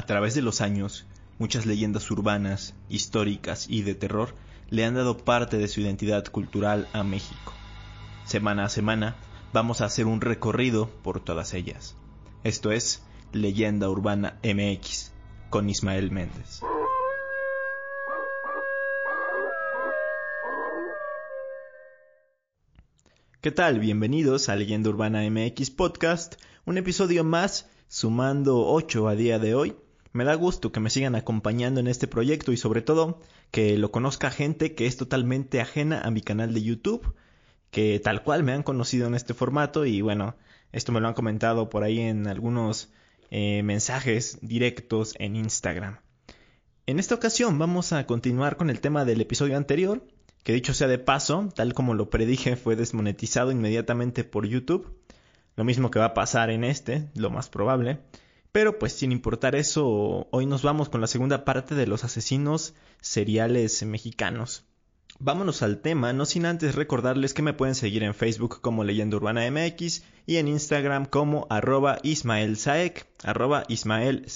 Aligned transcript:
A 0.00 0.06
través 0.06 0.34
de 0.34 0.40
los 0.40 0.62
años, 0.62 1.04
muchas 1.38 1.66
leyendas 1.66 2.10
urbanas, 2.10 2.74
históricas 2.88 3.66
y 3.68 3.82
de 3.82 3.94
terror 3.94 4.34
le 4.70 4.86
han 4.86 4.94
dado 4.94 5.18
parte 5.18 5.58
de 5.58 5.68
su 5.68 5.82
identidad 5.82 6.24
cultural 6.24 6.88
a 6.94 7.04
México. 7.04 7.52
Semana 8.24 8.64
a 8.64 8.70
semana 8.70 9.16
vamos 9.52 9.82
a 9.82 9.84
hacer 9.84 10.06
un 10.06 10.22
recorrido 10.22 10.88
por 11.02 11.20
todas 11.20 11.52
ellas. 11.52 11.96
Esto 12.44 12.72
es 12.72 13.02
Leyenda 13.34 13.90
Urbana 13.90 14.38
MX 14.42 15.12
con 15.50 15.68
Ismael 15.68 16.10
Méndez. 16.10 16.62
¿Qué 23.42 23.50
tal? 23.50 23.80
Bienvenidos 23.80 24.48
a 24.48 24.56
Leyenda 24.56 24.88
Urbana 24.88 25.28
MX 25.30 25.70
Podcast, 25.72 26.36
un 26.64 26.78
episodio 26.78 27.22
más 27.22 27.68
sumando 27.88 28.66
8 28.66 29.06
a 29.06 29.14
día 29.14 29.38
de 29.38 29.54
hoy. 29.54 29.76
Me 30.12 30.24
da 30.24 30.34
gusto 30.34 30.72
que 30.72 30.80
me 30.80 30.90
sigan 30.90 31.14
acompañando 31.14 31.78
en 31.78 31.86
este 31.86 32.08
proyecto 32.08 32.50
y 32.52 32.56
sobre 32.56 32.82
todo 32.82 33.20
que 33.52 33.78
lo 33.78 33.92
conozca 33.92 34.30
gente 34.30 34.74
que 34.74 34.86
es 34.86 34.96
totalmente 34.96 35.60
ajena 35.60 36.00
a 36.00 36.10
mi 36.10 36.20
canal 36.20 36.52
de 36.52 36.62
YouTube, 36.62 37.14
que 37.70 38.00
tal 38.00 38.24
cual 38.24 38.42
me 38.42 38.52
han 38.52 38.64
conocido 38.64 39.06
en 39.06 39.14
este 39.14 39.34
formato 39.34 39.86
y 39.86 40.00
bueno, 40.00 40.36
esto 40.72 40.90
me 40.90 41.00
lo 41.00 41.06
han 41.06 41.14
comentado 41.14 41.70
por 41.70 41.84
ahí 41.84 42.00
en 42.00 42.26
algunos 42.26 42.92
eh, 43.30 43.62
mensajes 43.62 44.38
directos 44.42 45.14
en 45.18 45.36
Instagram. 45.36 46.00
En 46.86 46.98
esta 46.98 47.14
ocasión 47.14 47.56
vamos 47.60 47.92
a 47.92 48.04
continuar 48.06 48.56
con 48.56 48.68
el 48.68 48.80
tema 48.80 49.04
del 49.04 49.20
episodio 49.20 49.56
anterior, 49.56 50.04
que 50.42 50.52
dicho 50.52 50.74
sea 50.74 50.88
de 50.88 50.98
paso, 50.98 51.48
tal 51.54 51.72
como 51.72 51.94
lo 51.94 52.10
predije, 52.10 52.56
fue 52.56 52.74
desmonetizado 52.74 53.52
inmediatamente 53.52 54.24
por 54.24 54.46
YouTube. 54.46 54.98
Lo 55.54 55.62
mismo 55.62 55.92
que 55.92 56.00
va 56.00 56.06
a 56.06 56.14
pasar 56.14 56.50
en 56.50 56.64
este, 56.64 57.08
lo 57.14 57.30
más 57.30 57.48
probable. 57.48 58.00
Pero 58.52 58.78
pues 58.78 58.92
sin 58.92 59.12
importar 59.12 59.54
eso, 59.54 60.26
hoy 60.30 60.46
nos 60.46 60.62
vamos 60.62 60.88
con 60.88 61.00
la 61.00 61.06
segunda 61.06 61.44
parte 61.44 61.74
de 61.74 61.86
los 61.86 62.02
asesinos 62.02 62.74
seriales 63.00 63.84
mexicanos. 63.84 64.64
Vámonos 65.18 65.62
al 65.62 65.80
tema, 65.82 66.12
no 66.12 66.24
sin 66.24 66.46
antes 66.46 66.74
recordarles 66.74 67.34
que 67.34 67.42
me 67.42 67.52
pueden 67.52 67.74
seguir 67.74 68.02
en 68.02 68.14
Facebook 68.14 68.60
como 68.60 68.84
Leyenda 68.84 69.18
Urbana 69.18 69.48
MX 69.50 70.02
y 70.26 70.36
en 70.36 70.48
Instagram 70.48 71.04
como 71.04 71.46
arroba 71.50 71.98
Ismael 72.02 72.58
arroba 73.22 73.64
Ismael 73.68 74.26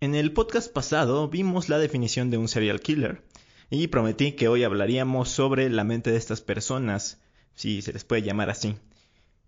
En 0.00 0.14
el 0.14 0.32
podcast 0.32 0.72
pasado 0.72 1.28
vimos 1.28 1.68
la 1.68 1.78
definición 1.78 2.30
de 2.30 2.38
un 2.38 2.48
serial 2.48 2.80
killer 2.80 3.22
y 3.70 3.88
prometí 3.88 4.32
que 4.32 4.48
hoy 4.48 4.62
hablaríamos 4.62 5.28
sobre 5.28 5.68
la 5.68 5.84
mente 5.84 6.12
de 6.12 6.16
estas 6.16 6.40
personas, 6.40 7.20
si 7.54 7.82
se 7.82 7.92
les 7.92 8.04
puede 8.04 8.22
llamar 8.22 8.50
así. 8.50 8.76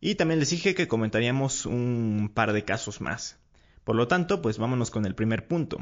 Y 0.00 0.14
también 0.14 0.40
les 0.40 0.50
dije 0.50 0.74
que 0.74 0.88
comentaríamos 0.88 1.66
un 1.66 2.30
par 2.32 2.52
de 2.52 2.64
casos 2.64 3.00
más. 3.00 3.38
Por 3.84 3.96
lo 3.96 4.06
tanto, 4.06 4.42
pues 4.42 4.58
vámonos 4.58 4.90
con 4.90 5.06
el 5.06 5.14
primer 5.14 5.48
punto. 5.48 5.78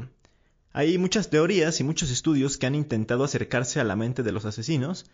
Hay 0.71 0.97
muchas 0.97 1.29
teorías 1.29 1.79
y 1.79 1.83
muchos 1.83 2.11
estudios 2.11 2.57
que 2.57 2.65
han 2.65 2.75
intentado 2.75 3.23
acercarse 3.23 3.79
a 3.79 3.83
la 3.83 3.95
mente 3.95 4.23
de 4.23 4.31
los 4.31 4.45
asesinos, 4.45 5.05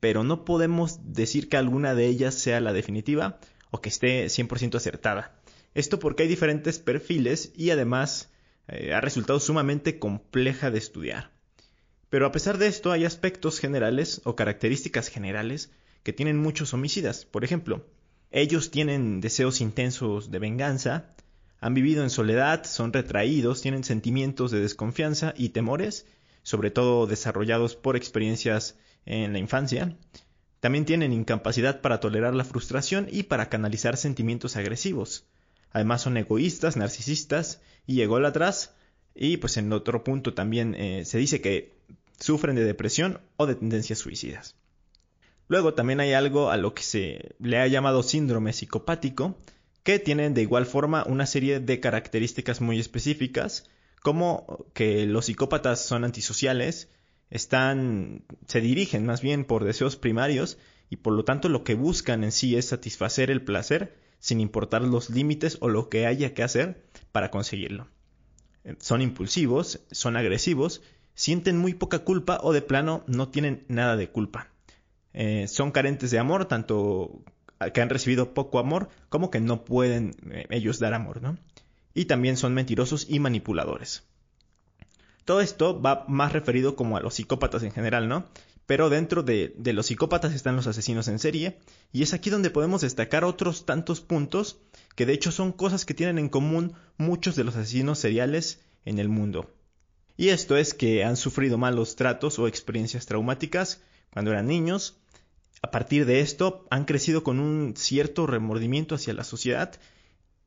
pero 0.00 0.24
no 0.24 0.44
podemos 0.44 1.00
decir 1.12 1.48
que 1.48 1.56
alguna 1.56 1.94
de 1.94 2.06
ellas 2.06 2.34
sea 2.34 2.60
la 2.60 2.72
definitiva 2.72 3.40
o 3.70 3.80
que 3.80 3.88
esté 3.88 4.26
100% 4.26 4.76
acertada. 4.76 5.34
Esto 5.74 5.98
porque 5.98 6.22
hay 6.22 6.28
diferentes 6.28 6.78
perfiles 6.78 7.52
y 7.56 7.70
además 7.70 8.30
eh, 8.68 8.94
ha 8.94 9.00
resultado 9.00 9.40
sumamente 9.40 9.98
compleja 9.98 10.70
de 10.70 10.78
estudiar. 10.78 11.30
Pero 12.08 12.26
a 12.26 12.32
pesar 12.32 12.58
de 12.58 12.66
esto 12.66 12.92
hay 12.92 13.04
aspectos 13.04 13.58
generales 13.58 14.20
o 14.24 14.36
características 14.36 15.08
generales 15.08 15.70
que 16.02 16.12
tienen 16.12 16.38
muchos 16.38 16.72
homicidas. 16.72 17.24
Por 17.24 17.44
ejemplo, 17.44 17.84
ellos 18.36 18.70
tienen 18.70 19.22
deseos 19.22 19.62
intensos 19.62 20.30
de 20.30 20.38
venganza, 20.38 21.14
han 21.58 21.72
vivido 21.72 22.02
en 22.02 22.10
soledad, 22.10 22.64
son 22.64 22.92
retraídos, 22.92 23.62
tienen 23.62 23.82
sentimientos 23.82 24.50
de 24.50 24.60
desconfianza 24.60 25.32
y 25.38 25.48
temores, 25.48 26.04
sobre 26.42 26.70
todo 26.70 27.06
desarrollados 27.06 27.76
por 27.76 27.96
experiencias 27.96 28.78
en 29.06 29.32
la 29.32 29.38
infancia. 29.38 29.96
También 30.60 30.84
tienen 30.84 31.14
incapacidad 31.14 31.80
para 31.80 31.98
tolerar 31.98 32.34
la 32.34 32.44
frustración 32.44 33.08
y 33.10 33.22
para 33.22 33.48
canalizar 33.48 33.96
sentimientos 33.96 34.56
agresivos. 34.56 35.24
Además 35.72 36.02
son 36.02 36.18
egoístas, 36.18 36.76
narcisistas 36.76 37.62
y 37.86 38.02
ególatras. 38.02 38.74
Y 39.14 39.38
pues 39.38 39.56
en 39.56 39.72
otro 39.72 40.04
punto 40.04 40.34
también 40.34 40.74
eh, 40.74 41.06
se 41.06 41.16
dice 41.16 41.40
que 41.40 41.74
sufren 42.20 42.54
de 42.54 42.64
depresión 42.64 43.22
o 43.38 43.46
de 43.46 43.54
tendencias 43.54 43.98
suicidas. 43.98 44.56
Luego 45.48 45.74
también 45.74 46.00
hay 46.00 46.12
algo 46.12 46.50
a 46.50 46.56
lo 46.56 46.74
que 46.74 46.82
se 46.82 47.36
le 47.38 47.58
ha 47.58 47.66
llamado 47.66 48.02
síndrome 48.02 48.52
psicopático, 48.52 49.38
que 49.82 49.98
tienen 49.98 50.34
de 50.34 50.42
igual 50.42 50.66
forma 50.66 51.04
una 51.04 51.26
serie 51.26 51.60
de 51.60 51.78
características 51.78 52.60
muy 52.60 52.80
específicas, 52.80 53.70
como 54.02 54.66
que 54.74 55.06
los 55.06 55.26
psicópatas 55.26 55.84
son 55.84 56.04
antisociales, 56.04 56.88
están 57.30 58.24
se 58.46 58.60
dirigen 58.60 59.06
más 59.06 59.20
bien 59.20 59.44
por 59.44 59.64
deseos 59.64 59.96
primarios 59.96 60.58
y 60.90 60.96
por 60.96 61.12
lo 61.12 61.24
tanto 61.24 61.48
lo 61.48 61.64
que 61.64 61.74
buscan 61.74 62.24
en 62.24 62.32
sí 62.32 62.56
es 62.56 62.66
satisfacer 62.66 63.30
el 63.30 63.42
placer 63.42 63.96
sin 64.18 64.40
importar 64.40 64.82
los 64.82 65.10
límites 65.10 65.58
o 65.60 65.68
lo 65.68 65.88
que 65.88 66.06
haya 66.06 66.34
que 66.34 66.42
hacer 66.42 66.84
para 67.12 67.30
conseguirlo. 67.30 67.88
Son 68.78 69.02
impulsivos, 69.02 69.80
son 69.92 70.16
agresivos, 70.16 70.82
sienten 71.14 71.58
muy 71.58 71.74
poca 71.74 72.00
culpa 72.00 72.40
o 72.42 72.52
de 72.52 72.62
plano 72.62 73.04
no 73.06 73.28
tienen 73.28 73.64
nada 73.68 73.96
de 73.96 74.10
culpa. 74.10 74.50
Eh, 75.18 75.48
son 75.48 75.70
carentes 75.72 76.10
de 76.10 76.18
amor, 76.18 76.44
tanto 76.44 77.22
que 77.72 77.80
han 77.80 77.88
recibido 77.88 78.34
poco 78.34 78.58
amor 78.58 78.90
como 79.08 79.30
que 79.30 79.40
no 79.40 79.64
pueden 79.64 80.14
eh, 80.30 80.46
ellos 80.50 80.78
dar 80.78 80.92
amor, 80.92 81.22
¿no? 81.22 81.38
Y 81.94 82.04
también 82.04 82.36
son 82.36 82.52
mentirosos 82.52 83.06
y 83.08 83.18
manipuladores. 83.18 84.04
Todo 85.24 85.40
esto 85.40 85.80
va 85.80 86.04
más 86.06 86.34
referido 86.34 86.76
como 86.76 86.98
a 86.98 87.00
los 87.00 87.14
psicópatas 87.14 87.62
en 87.62 87.72
general, 87.72 88.08
¿no? 88.08 88.26
Pero 88.66 88.90
dentro 88.90 89.22
de, 89.22 89.54
de, 89.56 89.72
los 89.72 89.86
psicópatas 89.86 90.34
están 90.34 90.54
los 90.54 90.66
asesinos 90.66 91.08
en 91.08 91.18
serie, 91.18 91.60
y 91.92 92.02
es 92.02 92.12
aquí 92.12 92.28
donde 92.28 92.50
podemos 92.50 92.82
destacar 92.82 93.24
otros 93.24 93.64
tantos 93.64 94.02
puntos 94.02 94.58
que 94.96 95.06
de 95.06 95.14
hecho 95.14 95.32
son 95.32 95.50
cosas 95.52 95.86
que 95.86 95.94
tienen 95.94 96.18
en 96.18 96.28
común 96.28 96.74
muchos 96.98 97.36
de 97.36 97.44
los 97.44 97.56
asesinos 97.56 97.98
seriales 98.00 98.60
en 98.84 98.98
el 98.98 99.08
mundo. 99.08 99.50
Y 100.18 100.28
esto 100.28 100.58
es 100.58 100.74
que 100.74 101.04
han 101.04 101.16
sufrido 101.16 101.56
malos 101.56 101.96
tratos 101.96 102.38
o 102.38 102.48
experiencias 102.48 103.06
traumáticas 103.06 103.80
cuando 104.16 104.30
eran 104.32 104.46
niños, 104.46 104.96
a 105.62 105.70
partir 105.70 106.06
de 106.06 106.20
esto 106.20 106.66
han 106.70 106.84
crecido 106.84 107.22
con 107.22 107.40
un 107.40 107.74
cierto 107.76 108.26
remordimiento 108.26 108.94
hacia 108.94 109.14
la 109.14 109.24
sociedad 109.24 109.72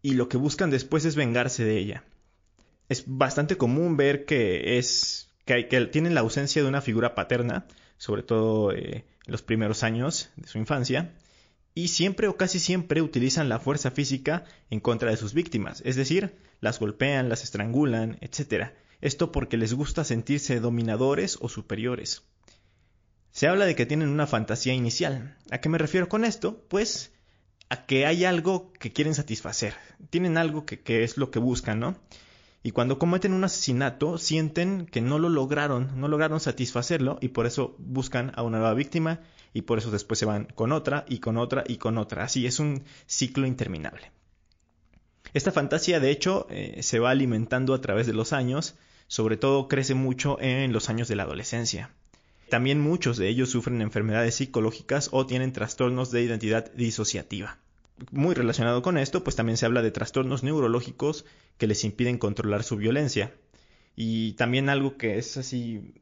y 0.01 0.13
lo 0.13 0.29
que 0.29 0.37
buscan 0.37 0.69
después 0.69 1.05
es 1.05 1.15
vengarse 1.15 1.63
de 1.65 1.77
ella. 1.77 2.03
Es 2.87 3.03
bastante 3.05 3.57
común 3.57 3.97
ver 3.97 4.25
que 4.25 4.77
es 4.77 5.29
que, 5.45 5.63
tienen 5.91 6.15
la 6.15 6.21
ausencia 6.21 6.61
de 6.61 6.67
una 6.67 6.81
figura 6.81 7.15
paterna, 7.15 7.67
sobre 7.97 8.23
todo 8.23 8.71
eh, 8.71 9.05
en 9.25 9.31
los 9.31 9.41
primeros 9.41 9.83
años 9.83 10.29
de 10.35 10.47
su 10.47 10.57
infancia, 10.57 11.13
y 11.73 11.89
siempre 11.89 12.27
o 12.27 12.37
casi 12.37 12.59
siempre 12.59 13.01
utilizan 13.01 13.49
la 13.49 13.59
fuerza 13.59 13.91
física 13.91 14.45
en 14.69 14.79
contra 14.79 15.11
de 15.11 15.17
sus 15.17 15.33
víctimas, 15.33 15.81
es 15.85 15.95
decir, 15.95 16.35
las 16.61 16.79
golpean, 16.79 17.29
las 17.29 17.43
estrangulan, 17.43 18.17
etc. 18.21 18.71
Esto 19.01 19.31
porque 19.31 19.57
les 19.57 19.73
gusta 19.73 20.03
sentirse 20.03 20.59
dominadores 20.59 21.37
o 21.41 21.49
superiores. 21.49 22.23
Se 23.31 23.47
habla 23.47 23.65
de 23.65 23.75
que 23.75 23.85
tienen 23.85 24.09
una 24.09 24.27
fantasía 24.27 24.73
inicial. 24.73 25.37
¿A 25.51 25.59
qué 25.59 25.69
me 25.69 25.77
refiero 25.77 26.09
con 26.09 26.25
esto? 26.25 26.63
Pues 26.67 27.11
a 27.69 27.85
que 27.85 28.05
hay 28.05 28.25
algo 28.25 28.73
que 28.73 28.91
quieren 28.91 29.13
satisfacer. 29.13 29.75
Tienen 30.09 30.37
algo 30.37 30.65
que, 30.65 31.03
es 31.03 31.17
lo 31.17 31.31
que 31.31 31.39
buscan, 31.39 31.79
¿no? 31.79 31.95
Y 32.63 32.71
cuando 32.71 32.99
cometen 32.99 33.33
un 33.33 33.43
asesinato, 33.43 34.17
sienten 34.17 34.85
que 34.85 34.99
no 34.99 35.17
lo 35.17 35.29
lograron, 35.29 35.99
no 35.99 36.07
lograron 36.07 36.39
satisfacerlo 36.39 37.17
y 37.21 37.29
por 37.29 37.45
eso 37.45 37.75
buscan 37.77 38.33
a 38.35 38.41
una 38.43 38.57
nueva 38.57 38.73
víctima 38.73 39.21
y 39.53 39.61
por 39.61 39.77
eso 39.77 39.91
después 39.91 40.19
se 40.19 40.25
van 40.25 40.45
con 40.55 40.73
otra 40.73 41.05
y 41.07 41.19
con 41.19 41.37
otra 41.37 41.63
y 41.65 41.77
con 41.77 41.97
otra. 41.97 42.23
Así 42.23 42.45
es 42.45 42.59
un 42.59 42.83
ciclo 43.05 43.47
interminable. 43.47 44.11
Esta 45.33 45.51
fantasía, 45.51 45.99
de 45.99 46.09
hecho, 46.09 46.47
eh, 46.49 46.81
se 46.81 46.99
va 46.99 47.11
alimentando 47.11 47.73
a 47.73 47.81
través 47.81 48.07
de 48.07 48.13
los 48.13 48.33
años, 48.33 48.75
sobre 49.07 49.37
todo 49.37 49.67
crece 49.67 49.93
mucho 49.93 50.37
en 50.41 50.73
los 50.73 50.89
años 50.89 51.07
de 51.07 51.15
la 51.15 51.23
adolescencia. 51.23 51.91
También 52.49 52.79
muchos 52.79 53.17
de 53.17 53.29
ellos 53.29 53.49
sufren 53.49 53.81
enfermedades 53.81 54.35
psicológicas 54.35 55.09
o 55.11 55.25
tienen 55.25 55.53
trastornos 55.53 56.11
de 56.11 56.23
identidad 56.23 56.71
disociativa. 56.73 57.59
Muy 58.11 58.33
relacionado 58.33 58.81
con 58.81 58.97
esto, 58.97 59.23
pues 59.23 59.35
también 59.35 59.57
se 59.57 59.65
habla 59.65 59.81
de 59.81 59.91
trastornos 59.91 60.41
neurológicos 60.41 61.25
que 61.57 61.67
les 61.67 61.83
impiden 61.83 62.17
controlar 62.17 62.63
su 62.63 62.77
violencia. 62.77 63.33
Y 63.95 64.33
también 64.33 64.69
algo 64.69 64.97
que 64.97 65.17
es 65.17 65.37
así 65.37 65.93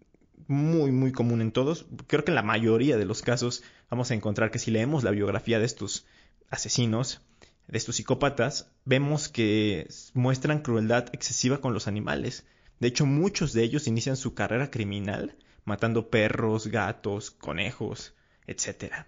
muy 0.47 0.91
muy 0.91 1.11
común 1.11 1.41
en 1.41 1.51
todos, 1.51 1.87
creo 2.07 2.23
que 2.23 2.31
en 2.31 2.35
la 2.35 2.43
mayoría 2.43 2.95
de 2.95 3.05
los 3.05 3.21
casos 3.21 3.63
vamos 3.89 4.11
a 4.11 4.13
encontrar 4.13 4.49
que 4.49 4.59
si 4.59 4.71
leemos 4.71 5.03
la 5.03 5.11
biografía 5.11 5.59
de 5.59 5.65
estos 5.65 6.05
asesinos, 6.49 7.21
de 7.67 7.77
estos 7.77 7.97
psicópatas, 7.97 8.71
vemos 8.85 9.27
que 9.27 9.89
muestran 10.13 10.61
crueldad 10.61 11.09
excesiva 11.11 11.59
con 11.59 11.73
los 11.73 11.87
animales. 11.87 12.45
De 12.79 12.87
hecho, 12.87 13.05
muchos 13.05 13.51
de 13.51 13.63
ellos 13.63 13.87
inician 13.87 14.15
su 14.15 14.33
carrera 14.33 14.71
criminal 14.71 15.35
matando 15.67 16.09
perros, 16.09 16.67
gatos, 16.67 17.29
conejos, 17.29 18.15
etc. 18.47 19.05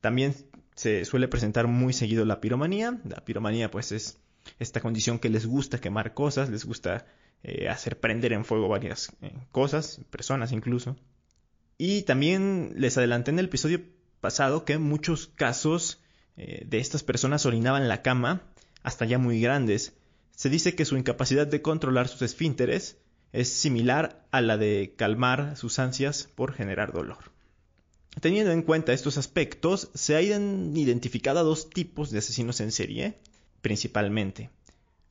También 0.00 0.34
se 0.74 1.04
suele 1.06 1.28
presentar 1.28 1.66
muy 1.66 1.94
seguido 1.94 2.26
la 2.26 2.40
piromanía. 2.40 3.00
La 3.08 3.24
piromanía 3.24 3.70
pues 3.70 3.90
es 3.90 4.18
esta 4.58 4.80
condición 4.80 5.18
que 5.18 5.30
les 5.30 5.46
gusta 5.46 5.80
quemar 5.80 6.12
cosas, 6.12 6.50
les 6.50 6.66
gusta 6.66 7.06
eh, 7.42 7.68
hacer 7.68 7.98
prender 7.98 8.34
en 8.34 8.44
fuego 8.44 8.68
varias 8.68 9.12
eh, 9.22 9.32
cosas, 9.50 10.00
personas 10.10 10.52
incluso. 10.52 10.96
Y 11.78 12.02
también 12.02 12.74
les 12.76 12.98
adelanté 12.98 13.30
en 13.30 13.38
el 13.38 13.46
episodio 13.46 13.80
pasado 14.20 14.66
que 14.66 14.76
muchos 14.76 15.28
casos 15.28 16.02
eh, 16.36 16.64
de 16.66 16.78
estas 16.78 17.02
personas 17.02 17.46
orinaban 17.46 17.88
la 17.88 18.02
cama 18.02 18.42
hasta 18.82 19.06
ya 19.06 19.18
muy 19.18 19.40
grandes. 19.40 19.94
Se 20.32 20.50
dice 20.50 20.74
que 20.74 20.84
su 20.84 20.98
incapacidad 20.98 21.46
de 21.46 21.62
controlar 21.62 22.08
sus 22.08 22.20
esfínteres 22.20 22.98
es 23.34 23.48
similar 23.48 24.24
a 24.30 24.40
la 24.40 24.56
de 24.56 24.94
calmar 24.96 25.56
sus 25.56 25.80
ansias 25.80 26.28
por 26.36 26.52
generar 26.52 26.92
dolor. 26.92 27.32
Teniendo 28.20 28.52
en 28.52 28.62
cuenta 28.62 28.92
estos 28.92 29.18
aspectos, 29.18 29.90
se 29.92 30.16
han 30.32 30.76
identificado 30.76 31.42
dos 31.42 31.68
tipos 31.68 32.12
de 32.12 32.18
asesinos 32.18 32.60
en 32.60 32.70
serie, 32.70 33.18
principalmente. 33.60 34.50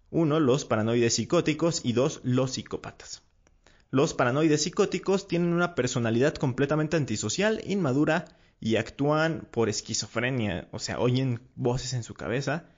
Uno, 0.09 0.39
los 0.39 0.63
paranoides 0.63 1.15
psicóticos 1.15 1.81
y 1.83 1.91
dos, 1.91 2.21
los 2.23 2.53
psicópatas. 2.53 3.23
Los 3.91 4.13
paranoides 4.13 4.63
psicóticos 4.63 5.27
tienen 5.27 5.51
una 5.51 5.75
personalidad 5.75 6.33
completamente 6.35 6.95
antisocial, 6.95 7.61
inmadura 7.65 8.37
y 8.61 8.77
actúan 8.77 9.49
por 9.51 9.67
esquizofrenia, 9.67 10.69
o 10.71 10.79
sea, 10.79 10.97
oyen 10.99 11.41
voces 11.55 11.91
en 11.91 12.03
su 12.03 12.13
cabeza, 12.13 12.69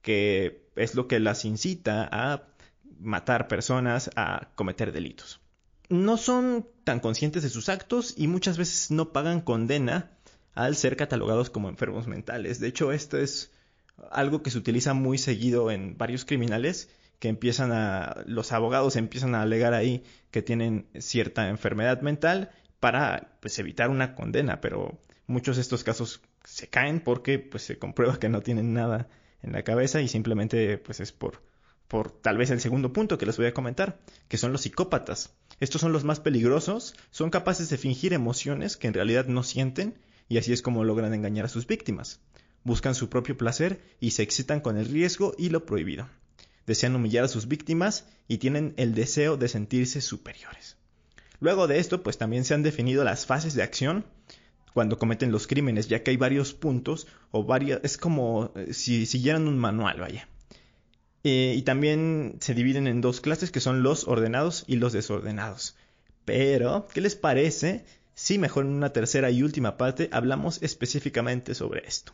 que 0.00 0.66
es 0.76 0.94
lo 0.94 1.08
que 1.08 1.20
las 1.20 1.44
incita 1.44 2.08
a 2.10 2.53
matar 3.00 3.48
personas, 3.48 4.10
a 4.16 4.48
cometer 4.54 4.92
delitos. 4.92 5.40
No 5.88 6.16
son 6.16 6.66
tan 6.84 7.00
conscientes 7.00 7.42
de 7.42 7.50
sus 7.50 7.68
actos 7.68 8.14
y 8.16 8.26
muchas 8.26 8.56
veces 8.56 8.90
no 8.90 9.12
pagan 9.12 9.40
condena 9.40 10.10
al 10.54 10.76
ser 10.76 10.96
catalogados 10.96 11.50
como 11.50 11.68
enfermos 11.68 12.06
mentales. 12.06 12.60
De 12.60 12.68
hecho, 12.68 12.92
esto 12.92 13.18
es 13.18 13.52
algo 14.10 14.42
que 14.42 14.50
se 14.50 14.58
utiliza 14.58 14.94
muy 14.94 15.18
seguido 15.18 15.70
en 15.70 15.96
varios 15.98 16.24
criminales 16.24 16.88
que 17.18 17.28
empiezan 17.28 17.72
a 17.72 18.22
los 18.26 18.52
abogados 18.52 18.96
empiezan 18.96 19.34
a 19.34 19.42
alegar 19.42 19.72
ahí 19.72 20.04
que 20.30 20.42
tienen 20.42 20.86
cierta 20.98 21.48
enfermedad 21.48 22.00
mental 22.02 22.50
para 22.80 23.38
pues 23.40 23.58
evitar 23.58 23.88
una 23.88 24.14
condena, 24.14 24.60
pero 24.60 24.98
muchos 25.26 25.56
de 25.56 25.62
estos 25.62 25.84
casos 25.84 26.20
se 26.44 26.68
caen 26.68 27.00
porque 27.00 27.38
pues 27.38 27.62
se 27.62 27.78
comprueba 27.78 28.18
que 28.18 28.28
no 28.28 28.42
tienen 28.42 28.74
nada 28.74 29.08
en 29.42 29.52
la 29.52 29.62
cabeza 29.62 30.00
y 30.02 30.08
simplemente 30.08 30.76
pues 30.78 31.00
es 31.00 31.12
por 31.12 31.42
por 31.88 32.10
tal 32.10 32.36
vez 32.36 32.50
el 32.50 32.60
segundo 32.60 32.92
punto 32.92 33.18
que 33.18 33.26
les 33.26 33.36
voy 33.36 33.46
a 33.46 33.54
comentar, 33.54 34.00
que 34.28 34.38
son 34.38 34.52
los 34.52 34.62
psicópatas. 34.62 35.34
Estos 35.60 35.80
son 35.80 35.92
los 35.92 36.04
más 36.04 36.20
peligrosos, 36.20 36.94
son 37.10 37.30
capaces 37.30 37.68
de 37.70 37.78
fingir 37.78 38.12
emociones 38.12 38.76
que 38.76 38.88
en 38.88 38.94
realidad 38.94 39.26
no 39.26 39.42
sienten 39.42 39.98
y 40.28 40.38
así 40.38 40.52
es 40.52 40.62
como 40.62 40.84
logran 40.84 41.14
engañar 41.14 41.44
a 41.44 41.48
sus 41.48 41.66
víctimas 41.66 42.20
buscan 42.64 42.94
su 42.94 43.08
propio 43.08 43.36
placer 43.36 43.80
y 44.00 44.10
se 44.10 44.22
excitan 44.22 44.60
con 44.60 44.76
el 44.76 44.86
riesgo 44.86 45.34
y 45.38 45.50
lo 45.50 45.64
prohibido. 45.64 46.08
Desean 46.66 46.96
humillar 46.96 47.24
a 47.24 47.28
sus 47.28 47.46
víctimas 47.46 48.06
y 48.26 48.38
tienen 48.38 48.72
el 48.78 48.94
deseo 48.94 49.36
de 49.36 49.48
sentirse 49.48 50.00
superiores. 50.00 50.76
Luego 51.40 51.66
de 51.66 51.78
esto, 51.78 52.02
pues 52.02 52.16
también 52.16 52.44
se 52.44 52.54
han 52.54 52.62
definido 52.62 53.04
las 53.04 53.26
fases 53.26 53.54
de 53.54 53.62
acción 53.62 54.06
cuando 54.72 54.98
cometen 54.98 55.30
los 55.30 55.46
crímenes, 55.46 55.88
ya 55.88 56.02
que 56.02 56.10
hay 56.10 56.16
varios 56.16 56.54
puntos 56.54 57.06
o 57.30 57.44
varias, 57.44 57.80
es 57.84 57.98
como 57.98 58.50
eh, 58.56 58.72
si 58.72 59.06
siguieran 59.06 59.46
un 59.46 59.58
manual, 59.58 60.00
vaya. 60.00 60.26
Eh, 61.24 61.54
y 61.56 61.62
también 61.62 62.36
se 62.40 62.54
dividen 62.54 62.86
en 62.86 63.00
dos 63.00 63.20
clases 63.20 63.50
que 63.50 63.60
son 63.60 63.82
los 63.82 64.06
ordenados 64.06 64.64
y 64.66 64.76
los 64.76 64.92
desordenados. 64.92 65.74
Pero, 66.24 66.86
¿qué 66.92 67.00
les 67.00 67.16
parece 67.16 67.86
si 68.14 68.38
mejor 68.38 68.66
en 68.66 68.72
una 68.72 68.92
tercera 68.92 69.30
y 69.30 69.42
última 69.42 69.76
parte 69.76 70.10
hablamos 70.12 70.62
específicamente 70.62 71.54
sobre 71.54 71.86
esto? 71.86 72.12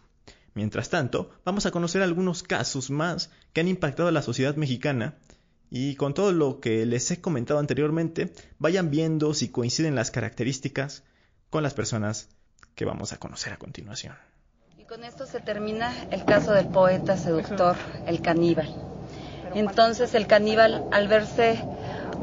Mientras 0.54 0.90
tanto, 0.90 1.30
vamos 1.44 1.66
a 1.66 1.70
conocer 1.70 2.02
algunos 2.02 2.42
casos 2.42 2.90
más 2.90 3.30
que 3.52 3.60
han 3.60 3.68
impactado 3.68 4.08
a 4.08 4.12
la 4.12 4.22
sociedad 4.22 4.56
mexicana 4.56 5.16
y 5.70 5.94
con 5.94 6.14
todo 6.14 6.32
lo 6.32 6.60
que 6.60 6.84
les 6.86 7.10
he 7.10 7.20
comentado 7.20 7.60
anteriormente, 7.60 8.32
vayan 8.58 8.90
viendo 8.90 9.34
si 9.34 9.48
coinciden 9.48 9.94
las 9.94 10.10
características 10.10 11.04
con 11.48 11.62
las 11.62 11.74
personas 11.74 12.28
que 12.74 12.84
vamos 12.84 13.12
a 13.12 13.18
conocer 13.18 13.52
a 13.52 13.58
continuación. 13.58 14.14
Y 14.76 14.84
con 14.84 15.04
esto 15.04 15.26
se 15.26 15.40
termina 15.40 15.94
el 16.10 16.24
caso 16.24 16.52
del 16.52 16.66
poeta 16.68 17.16
seductor, 17.16 17.76
el 18.06 18.20
caníbal. 18.20 18.89
Entonces 19.54 20.14
el 20.14 20.26
caníbal, 20.26 20.84
al 20.92 21.08
verse 21.08 21.62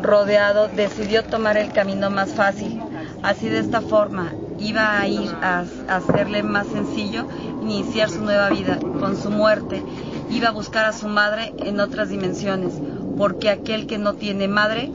rodeado, 0.02 0.68
decidió 0.68 1.24
tomar 1.24 1.58
el 1.58 1.72
camino 1.72 2.10
más 2.10 2.34
fácil. 2.34 2.82
Así 3.24 3.50
de 3.50 3.60
esta 3.60 3.82
forma 3.82 4.34
iba 4.60 5.00
a 5.00 5.08
ir 5.08 5.30
a 5.42 5.66
hacerle 5.88 6.44
más 6.44 6.68
sencillo 6.68 7.28
iniciar 7.62 8.10
su 8.10 8.22
nueva 8.22 8.50
vida. 8.50 8.80
Con 8.80 9.18
su 9.22 9.30
muerte 9.30 9.82
iba 10.30 10.50
a 10.50 10.52
buscar 10.52 10.86
a 10.86 10.94
su 10.94 11.08
madre 11.08 11.54
en 11.60 11.80
otras 11.80 12.10
dimensiones, 12.10 12.74
porque 13.18 13.50
aquel 13.50 13.88
que 13.88 13.98
no 13.98 14.14
tiene 14.14 14.48
madre 14.48 14.92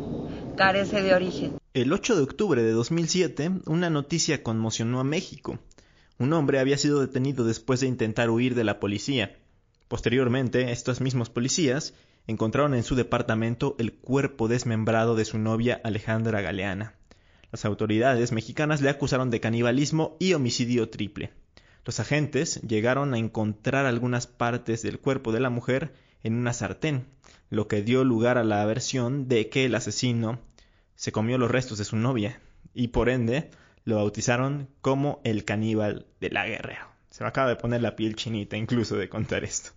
carece 0.56 1.02
de 1.02 1.14
origen. 1.14 1.58
El 1.74 1.92
8 1.92 2.16
de 2.16 2.22
octubre 2.22 2.62
de 2.62 2.72
2007, 2.72 3.50
una 3.66 3.90
noticia 3.90 4.42
conmocionó 4.42 5.00
a 5.00 5.04
México. 5.04 5.58
Un 6.18 6.32
hombre 6.34 6.60
había 6.60 6.78
sido 6.78 7.00
detenido 7.00 7.44
después 7.44 7.80
de 7.80 7.86
intentar 7.86 8.30
huir 8.30 8.54
de 8.54 8.64
la 8.64 8.78
policía. 8.78 9.36
Posteriormente, 9.88 10.70
estos 10.70 11.00
mismos 11.00 11.30
policías 11.30 11.94
encontraron 12.26 12.74
en 12.74 12.82
su 12.82 12.94
departamento 12.94 13.76
el 13.78 13.92
cuerpo 13.92 14.48
desmembrado 14.48 15.14
de 15.14 15.24
su 15.24 15.38
novia 15.38 15.80
Alejandra 15.84 16.40
Galeana. 16.40 16.94
Las 17.50 17.64
autoridades 17.64 18.32
mexicanas 18.32 18.80
le 18.80 18.90
acusaron 18.90 19.30
de 19.30 19.40
canibalismo 19.40 20.16
y 20.18 20.32
homicidio 20.34 20.88
triple. 20.88 21.32
Los 21.84 22.00
agentes 22.00 22.60
llegaron 22.62 23.12
a 23.12 23.18
encontrar 23.18 23.86
algunas 23.86 24.26
partes 24.26 24.82
del 24.82 25.00
cuerpo 25.00 25.32
de 25.32 25.40
la 25.40 25.50
mujer 25.50 25.94
en 26.22 26.34
una 26.34 26.52
sartén, 26.52 27.06
lo 27.50 27.68
que 27.68 27.82
dio 27.82 28.04
lugar 28.04 28.38
a 28.38 28.44
la 28.44 28.64
versión 28.64 29.28
de 29.28 29.48
que 29.48 29.64
el 29.64 29.74
asesino 29.74 30.40
se 30.94 31.12
comió 31.12 31.38
los 31.38 31.50
restos 31.50 31.78
de 31.78 31.84
su 31.84 31.96
novia 31.96 32.40
y 32.72 32.88
por 32.88 33.08
ende 33.08 33.50
lo 33.84 33.96
bautizaron 33.96 34.68
como 34.80 35.20
el 35.24 35.44
caníbal 35.44 36.06
de 36.20 36.30
la 36.30 36.46
guerrera. 36.46 36.94
Se 37.10 37.24
me 37.24 37.28
acaba 37.28 37.48
de 37.48 37.56
poner 37.56 37.82
la 37.82 37.96
piel 37.96 38.16
chinita 38.16 38.56
incluso 38.56 38.96
de 38.96 39.08
contar 39.08 39.44
esto. 39.44 39.72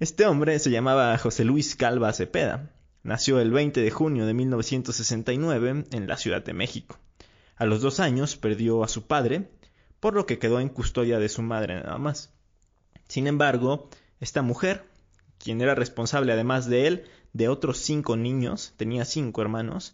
Este 0.00 0.24
hombre 0.24 0.58
se 0.60 0.70
llamaba 0.70 1.18
José 1.18 1.44
Luis 1.44 1.76
Calva 1.76 2.10
Cepeda. 2.14 2.70
Nació 3.02 3.38
el 3.38 3.50
20 3.50 3.82
de 3.82 3.90
junio 3.90 4.24
de 4.24 4.32
1969 4.32 5.84
en 5.92 6.08
la 6.08 6.16
Ciudad 6.16 6.42
de 6.42 6.54
México. 6.54 6.98
A 7.56 7.66
los 7.66 7.82
dos 7.82 8.00
años 8.00 8.34
perdió 8.36 8.82
a 8.82 8.88
su 8.88 9.06
padre 9.06 9.50
por 10.00 10.14
lo 10.14 10.24
que 10.24 10.38
quedó 10.38 10.58
en 10.58 10.70
custodia 10.70 11.18
de 11.18 11.28
su 11.28 11.42
madre 11.42 11.74
nada 11.74 11.98
más. 11.98 12.32
Sin 13.08 13.26
embargo, 13.26 13.90
esta 14.20 14.40
mujer, 14.40 14.86
quien 15.36 15.60
era 15.60 15.74
responsable 15.74 16.32
además 16.32 16.66
de 16.66 16.86
él 16.86 17.04
de 17.34 17.48
otros 17.50 17.76
cinco 17.76 18.16
niños, 18.16 18.72
tenía 18.78 19.04
cinco 19.04 19.42
hermanos, 19.42 19.92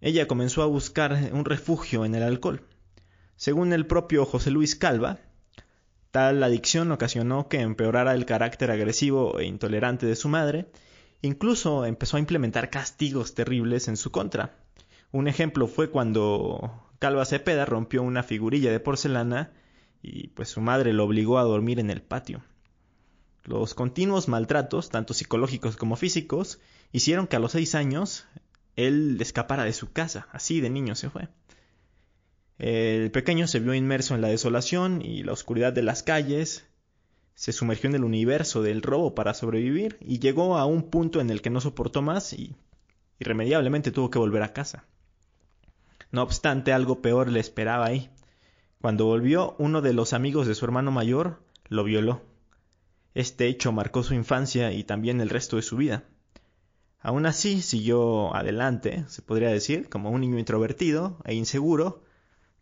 ella 0.00 0.26
comenzó 0.26 0.64
a 0.64 0.66
buscar 0.66 1.30
un 1.32 1.44
refugio 1.44 2.04
en 2.04 2.16
el 2.16 2.24
alcohol. 2.24 2.66
Según 3.36 3.72
el 3.74 3.86
propio 3.86 4.26
José 4.26 4.50
Luis 4.50 4.74
Calva, 4.74 5.20
tal 6.10 6.42
adicción 6.42 6.90
ocasionó 6.92 7.48
que 7.48 7.60
empeorara 7.60 8.14
el 8.14 8.26
carácter 8.26 8.70
agresivo 8.70 9.38
e 9.38 9.44
intolerante 9.44 10.06
de 10.06 10.16
su 10.16 10.28
madre, 10.28 10.70
incluso 11.22 11.84
empezó 11.84 12.16
a 12.16 12.20
implementar 12.20 12.70
castigos 12.70 13.34
terribles 13.34 13.88
en 13.88 13.96
su 13.96 14.10
contra. 14.10 14.56
Un 15.12 15.28
ejemplo 15.28 15.66
fue 15.66 15.90
cuando 15.90 16.90
Calva 16.98 17.24
Cepeda 17.24 17.64
rompió 17.64 18.02
una 18.02 18.22
figurilla 18.22 18.70
de 18.70 18.80
porcelana 18.80 19.52
y 20.02 20.28
pues 20.28 20.48
su 20.48 20.60
madre 20.60 20.92
lo 20.92 21.04
obligó 21.04 21.38
a 21.38 21.44
dormir 21.44 21.78
en 21.78 21.90
el 21.90 22.02
patio. 22.02 22.42
Los 23.44 23.74
continuos 23.74 24.28
maltratos, 24.28 24.90
tanto 24.90 25.14
psicológicos 25.14 25.76
como 25.76 25.96
físicos, 25.96 26.60
hicieron 26.92 27.26
que 27.26 27.36
a 27.36 27.38
los 27.40 27.52
seis 27.52 27.74
años 27.74 28.26
él 28.76 29.16
escapara 29.20 29.64
de 29.64 29.72
su 29.72 29.92
casa, 29.92 30.28
así 30.32 30.60
de 30.60 30.70
niño 30.70 30.94
se 30.94 31.10
fue. 31.10 31.28
El 32.60 33.10
pequeño 33.10 33.46
se 33.46 33.58
vio 33.58 33.72
inmerso 33.72 34.14
en 34.14 34.20
la 34.20 34.28
desolación 34.28 35.00
y 35.00 35.22
la 35.22 35.32
oscuridad 35.32 35.72
de 35.72 35.82
las 35.82 36.02
calles, 36.02 36.66
se 37.34 37.52
sumergió 37.54 37.88
en 37.88 37.96
el 37.96 38.04
universo 38.04 38.62
del 38.62 38.82
robo 38.82 39.14
para 39.14 39.32
sobrevivir 39.32 39.96
y 40.02 40.18
llegó 40.18 40.58
a 40.58 40.66
un 40.66 40.90
punto 40.90 41.22
en 41.22 41.30
el 41.30 41.40
que 41.40 41.48
no 41.48 41.62
soportó 41.62 42.02
más 42.02 42.34
y 42.34 42.54
irremediablemente 43.18 43.92
tuvo 43.92 44.10
que 44.10 44.18
volver 44.18 44.42
a 44.42 44.52
casa. 44.52 44.84
No 46.12 46.22
obstante, 46.22 46.74
algo 46.74 47.00
peor 47.00 47.30
le 47.30 47.40
esperaba 47.40 47.86
ahí. 47.86 48.10
Cuando 48.82 49.06
volvió, 49.06 49.54
uno 49.58 49.80
de 49.80 49.94
los 49.94 50.12
amigos 50.12 50.46
de 50.46 50.54
su 50.54 50.66
hermano 50.66 50.90
mayor 50.90 51.42
lo 51.68 51.82
violó. 51.82 52.20
Este 53.14 53.46
hecho 53.46 53.72
marcó 53.72 54.02
su 54.02 54.12
infancia 54.12 54.70
y 54.72 54.84
también 54.84 55.22
el 55.22 55.30
resto 55.30 55.56
de 55.56 55.62
su 55.62 55.78
vida. 55.78 56.04
Aún 57.00 57.24
así, 57.24 57.62
siguió 57.62 58.34
adelante, 58.34 59.06
se 59.08 59.22
podría 59.22 59.48
decir, 59.48 59.88
como 59.88 60.10
un 60.10 60.20
niño 60.20 60.38
introvertido 60.38 61.16
e 61.24 61.32
inseguro, 61.34 62.02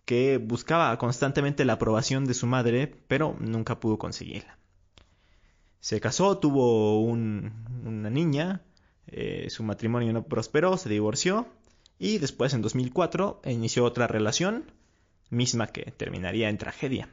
que 0.08 0.38
buscaba 0.38 0.96
constantemente 0.96 1.66
la 1.66 1.74
aprobación 1.74 2.24
de 2.24 2.32
su 2.32 2.46
madre, 2.46 2.90
pero 3.08 3.36
nunca 3.40 3.78
pudo 3.78 3.98
conseguirla. 3.98 4.56
Se 5.80 6.00
casó, 6.00 6.38
tuvo 6.38 7.02
una 7.02 8.08
niña, 8.08 8.62
eh, 9.08 9.48
su 9.50 9.64
matrimonio 9.64 10.14
no 10.14 10.22
prosperó, 10.24 10.78
se 10.78 10.88
divorció 10.88 11.46
y 11.98 12.16
después 12.16 12.54
en 12.54 12.62
2004 12.62 13.42
inició 13.44 13.84
otra 13.84 14.06
relación, 14.06 14.72
misma 15.28 15.66
que 15.66 15.90
terminaría 15.90 16.48
en 16.48 16.56
tragedia. 16.56 17.10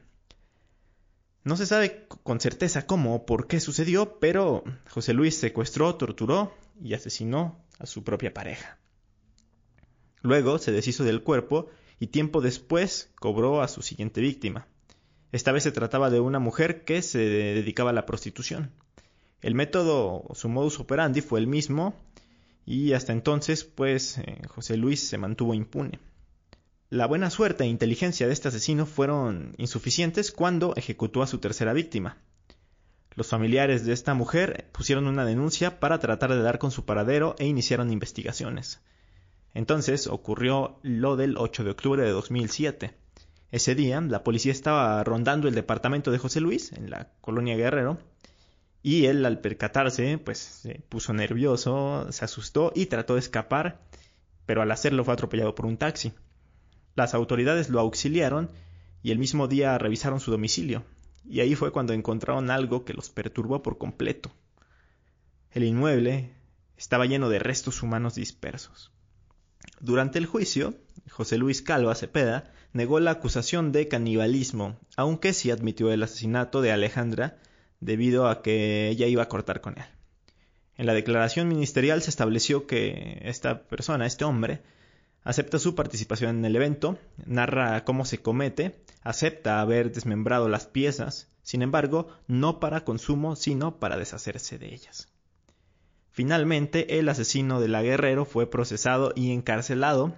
No 1.44 1.58
se 1.58 1.66
sabe 1.66 2.08
con 2.08 2.40
certeza 2.40 2.88
cómo 2.88 3.16
o 3.16 3.26
por 3.26 3.48
qué 3.48 3.60
sucedió, 3.60 4.22
pero 4.22 4.64
José 4.90 5.14
Luis 5.14 5.36
secuestró, 5.36 5.96
torturó 5.96 6.54
y 6.82 6.94
asesinó 6.94 7.62
a 7.78 7.88
su 7.88 8.06
propia 8.06 8.34
pareja. 8.34 8.78
Luego 10.22 10.60
se 10.60 10.72
deshizo 10.72 11.04
del 11.04 11.24
cuerpo 11.24 11.70
y 12.00 12.08
tiempo 12.08 12.42
después 12.42 13.12
cobró 13.16 13.62
a 13.62 13.68
su 13.68 13.82
siguiente 13.82 14.22
víctima. 14.22 14.68
Esta 15.32 15.52
vez 15.52 15.64
se 15.64 15.72
trataba 15.72 16.10
de 16.10 16.20
una 16.20 16.40
mujer 16.40 16.86
que 16.86 17.02
se 17.02 17.20
dedicaba 17.20 17.90
a 17.90 17.94
la 17.94 18.06
prostitución. 18.06 18.72
El 19.42 19.56
método, 19.56 20.24
su 20.34 20.50
modus 20.50 20.80
operandi 20.80 21.22
fue 21.22 21.40
el 21.40 21.48
mismo 21.48 21.96
y 22.66 22.94
hasta 22.94 23.14
entonces 23.14 23.64
pues 23.64 24.18
eh, 24.18 24.42
José 24.48 24.78
Luis 24.78 25.08
se 25.08 25.18
mantuvo 25.18 25.54
impune. 25.54 26.00
La 26.90 27.08
buena 27.08 27.30
suerte 27.30 27.64
e 27.64 27.68
inteligencia 27.68 28.28
de 28.28 28.34
este 28.34 28.48
asesino 28.48 28.86
fueron 28.86 29.54
insuficientes 29.58 30.32
cuando 30.32 30.74
ejecutó 30.76 31.22
a 31.22 31.28
su 31.28 31.40
tercera 31.40 31.74
víctima. 31.74 32.18
Los 33.16 33.28
familiares 33.28 33.86
de 33.86 33.94
esta 33.94 34.14
mujer 34.14 34.70
pusieron 34.72 35.08
una 35.08 35.26
denuncia 35.26 35.80
para 35.80 36.00
tratar 36.00 36.32
de 36.32 36.42
dar 36.42 36.60
con 36.60 36.72
su 36.72 36.86
paradero 36.86 37.36
e 37.40 37.46
iniciaron 37.46 37.92
investigaciones. 37.92 38.82
Entonces 39.56 40.08
ocurrió 40.08 40.80
lo 40.84 41.16
del 41.16 41.38
8 41.38 41.64
de 41.64 41.72
octubre 41.72 42.04
de 42.04 42.12
2007. 42.12 42.94
Ese 43.52 43.74
día 43.74 44.02
la 44.02 44.22
policía 44.22 44.52
estaba 44.52 45.02
rondando 45.06 45.48
el 45.48 45.56
departamento 45.56 46.12
de 46.12 46.18
José 46.18 46.42
Luis, 46.42 46.74
en 46.74 46.90
la 46.90 47.14
colonia 47.22 47.56
Guerrero, 47.56 47.98
y 48.84 49.06
él 49.06 49.26
al 49.26 49.40
percatarse, 49.40 50.18
pues 50.18 50.40
se 50.40 50.82
puso 50.90 51.14
nervioso, 51.14 52.06
se 52.12 52.26
asustó 52.26 52.74
y 52.76 52.88
trató 52.88 53.14
de 53.14 53.22
escapar, 53.22 53.80
pero 54.46 54.62
al 54.62 54.72
hacerlo 54.72 55.06
fue 55.06 55.14
atropellado 55.14 55.56
por 55.56 55.66
un 55.66 55.78
taxi. 55.78 56.12
Las 56.96 57.14
autoridades 57.14 57.70
lo 57.70 57.80
auxiliaron 57.80 58.52
y 59.04 59.12
el 59.12 59.20
mismo 59.20 59.48
día 59.48 59.78
revisaron 59.78 60.20
su 60.20 60.32
domicilio, 60.32 60.84
y 61.24 61.40
ahí 61.40 61.56
fue 61.56 61.72
cuando 61.72 61.94
encontraron 61.94 62.52
algo 62.52 62.84
que 62.84 62.94
los 62.94 63.10
perturbó 63.10 63.64
por 63.64 63.78
completo. 63.78 64.34
El 65.52 65.64
inmueble 65.64 66.34
estaba 66.76 67.06
lleno 67.06 67.30
de 67.30 67.40
restos 67.40 67.82
humanos 67.84 68.16
dispersos. 68.16 68.92
Durante 69.80 70.20
el 70.20 70.26
juicio, 70.26 70.74
José 71.10 71.38
Luis 71.38 71.62
Calva 71.62 71.96
Cepeda 71.96 72.52
negó 72.74 73.00
la 73.00 73.12
acusación 73.12 73.72
de 73.72 73.88
canibalismo, 73.88 74.78
aunque 74.98 75.34
sí 75.34 75.52
admitió 75.52 75.92
el 75.92 76.04
asesinato 76.04 76.62
de 76.62 76.72
Alejandra 76.72 77.38
debido 77.80 78.28
a 78.28 78.42
que 78.42 78.90
ella 78.90 79.08
iba 79.08 79.24
a 79.24 79.30
cortar 79.30 79.62
con 79.62 79.78
él. 79.78 79.86
En 80.78 80.86
la 80.86 80.94
declaración 80.94 81.48
ministerial 81.48 82.02
se 82.02 82.10
estableció 82.10 82.68
que 82.68 83.22
esta 83.24 83.64
persona, 83.64 84.06
este 84.06 84.26
hombre, 84.26 84.62
acepta 85.24 85.58
su 85.58 85.74
participación 85.74 86.38
en 86.38 86.46
el 86.46 86.56
evento, 86.56 87.00
narra 87.26 87.84
cómo 87.86 88.06
se 88.06 88.22
comete, 88.22 88.76
acepta 89.02 89.62
haber 89.62 89.92
desmembrado 89.94 90.50
las 90.50 90.68
piezas, 90.68 91.30
sin 91.44 91.62
embargo, 91.62 92.10
no 92.28 92.60
para 92.60 92.84
consumo, 92.84 93.36
sino 93.36 93.80
para 93.80 93.98
deshacerse 93.98 94.58
de 94.58 94.74
ellas. 94.74 95.08
Finalmente, 96.16 96.98
el 96.98 97.10
asesino 97.10 97.60
de 97.60 97.68
la 97.68 97.84
Guerrero 97.84 98.24
fue 98.24 98.50
procesado 98.50 99.12
y 99.18 99.34
encarcelado. 99.34 100.16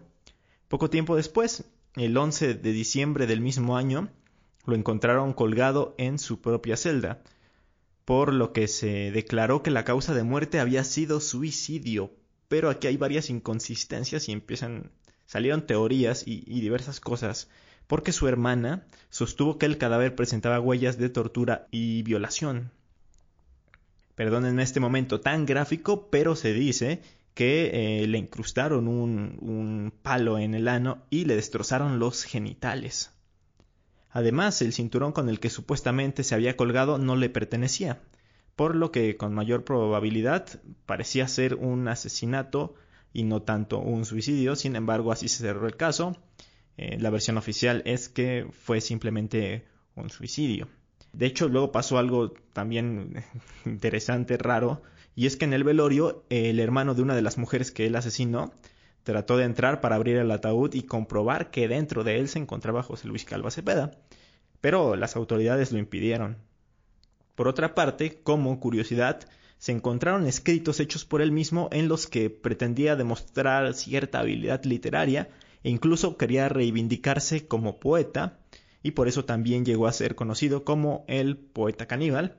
Poco 0.67 0.91
tiempo 0.91 1.15
después, 1.15 1.63
el 1.95 2.15
11 2.15 2.53
de 2.53 2.71
diciembre 2.71 3.25
del 3.25 3.41
mismo 3.41 3.77
año, 3.77 4.07
lo 4.67 4.75
encontraron 4.75 5.33
colgado 5.33 5.95
en 5.97 6.19
su 6.19 6.39
propia 6.39 6.77
celda, 6.77 7.23
por 8.05 8.31
lo 8.31 8.53
que 8.53 8.67
se 8.67 9.09
declaró 9.09 9.63
que 9.63 9.71
la 9.71 9.85
causa 9.85 10.13
de 10.13 10.21
muerte 10.21 10.59
había 10.59 10.83
sido 10.83 11.19
suicidio. 11.19 12.11
Pero 12.47 12.69
aquí 12.69 12.85
hay 12.85 12.97
varias 12.97 13.31
inconsistencias 13.31 14.29
y 14.29 14.33
empiezan 14.33 14.91
salieron 15.25 15.65
teorías 15.65 16.27
y, 16.27 16.43
y 16.45 16.61
diversas 16.61 16.99
cosas, 16.99 17.49
porque 17.87 18.11
su 18.11 18.27
hermana 18.27 18.85
sostuvo 19.09 19.57
que 19.57 19.65
el 19.65 19.79
cadáver 19.79 20.13
presentaba 20.13 20.59
huellas 20.59 20.99
de 20.99 21.09
tortura 21.09 21.67
y 21.71 22.03
violación, 22.03 22.71
Perdónenme 24.17 24.63
este 24.63 24.79
momento 24.79 25.21
tan 25.21 25.45
gráfico, 25.45 26.09
pero 26.09 26.35
se 26.35 26.51
dice 26.51 27.03
que 27.35 28.01
eh, 28.01 28.07
le 28.07 28.17
incrustaron 28.17 28.87
un, 28.87 29.37
un 29.41 29.93
palo 30.01 30.39
en 30.39 30.55
el 30.55 30.69
ano 30.69 31.03
y 31.11 31.25
le 31.25 31.35
destrozaron 31.35 31.99
los 31.99 32.23
genitales. 32.23 33.11
Además, 34.09 34.59
el 34.63 34.73
cinturón 34.73 35.11
con 35.11 35.29
el 35.29 35.39
que 35.39 35.51
supuestamente 35.51 36.23
se 36.23 36.33
había 36.33 36.57
colgado 36.57 36.97
no 36.97 37.15
le 37.15 37.29
pertenecía, 37.29 38.01
por 38.55 38.75
lo 38.75 38.91
que 38.91 39.17
con 39.17 39.35
mayor 39.35 39.63
probabilidad 39.63 40.63
parecía 40.87 41.27
ser 41.27 41.53
un 41.53 41.87
asesinato 41.87 42.73
y 43.13 43.21
no 43.21 43.43
tanto 43.43 43.77
un 43.77 44.03
suicidio. 44.03 44.55
Sin 44.55 44.75
embargo, 44.75 45.11
así 45.11 45.27
se 45.27 45.43
cerró 45.43 45.67
el 45.67 45.77
caso. 45.77 46.17
Eh, 46.75 46.97
la 46.99 47.11
versión 47.11 47.37
oficial 47.37 47.83
es 47.85 48.09
que 48.09 48.47
fue 48.63 48.81
simplemente 48.81 49.67
un 49.93 50.09
suicidio. 50.09 50.67
De 51.17 51.25
hecho, 51.25 51.49
luego 51.49 51.71
pasó 51.71 51.97
algo 51.97 52.29
también 52.53 53.23
interesante, 53.65 54.37
raro, 54.37 54.83
y 55.15 55.25
es 55.25 55.35
que 55.35 55.45
en 55.45 55.53
el 55.53 55.63
velorio 55.63 56.23
el 56.29 56.59
hermano 56.59 56.93
de 56.93 57.01
una 57.01 57.15
de 57.15 57.23
las 57.23 57.39
mujeres 57.39 57.71
que 57.71 57.87
él 57.87 57.95
asesinó 57.95 58.53
trató 59.01 59.35
de 59.35 59.45
entrar 59.45 59.81
para 59.81 59.95
abrir 59.95 60.17
el 60.17 60.29
ataúd 60.29 60.75
y 60.75 60.83
comprobar 60.83 61.49
que 61.49 61.67
dentro 61.67 62.03
de 62.03 62.19
él 62.19 62.29
se 62.29 62.37
encontraba 62.37 62.83
José 62.83 63.07
Luis 63.07 63.25
Calva 63.25 63.49
Cepeda, 63.49 63.97
pero 64.61 64.95
las 64.95 65.15
autoridades 65.15 65.71
lo 65.71 65.79
impidieron. 65.79 66.37
Por 67.33 67.47
otra 67.47 67.73
parte, 67.73 68.21
como 68.21 68.59
curiosidad, 68.59 69.27
se 69.57 69.71
encontraron 69.71 70.27
escritos 70.27 70.79
hechos 70.79 71.03
por 71.03 71.23
él 71.23 71.31
mismo 71.31 71.67
en 71.71 71.87
los 71.87 72.05
que 72.05 72.29
pretendía 72.29 72.95
demostrar 72.95 73.73
cierta 73.73 74.19
habilidad 74.19 74.65
literaria 74.65 75.29
e 75.63 75.71
incluso 75.71 76.15
quería 76.15 76.47
reivindicarse 76.47 77.47
como 77.47 77.79
poeta, 77.79 78.37
y 78.87 78.91
por 78.91 79.09
eso 79.09 79.25
también 79.25 79.65
llegó 79.65 79.85
a 79.87 79.91
ser 79.91 80.15
conocido 80.15 80.63
como 80.63 81.03
el 81.09 81.35
poeta 81.35 81.87
caníbal. 81.87 82.37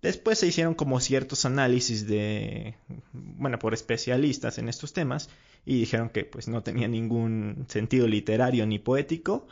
Después 0.00 0.38
se 0.38 0.46
hicieron 0.46 0.74
como 0.74 1.00
ciertos 1.00 1.44
análisis 1.44 2.06
de, 2.06 2.76
bueno, 3.12 3.58
por 3.58 3.74
especialistas 3.74 4.58
en 4.58 4.68
estos 4.68 4.92
temas 4.92 5.28
y 5.64 5.80
dijeron 5.80 6.10
que 6.10 6.24
pues 6.24 6.46
no 6.46 6.62
tenía 6.62 6.86
ningún 6.86 7.66
sentido 7.66 8.06
literario 8.06 8.64
ni 8.64 8.78
poético. 8.78 9.48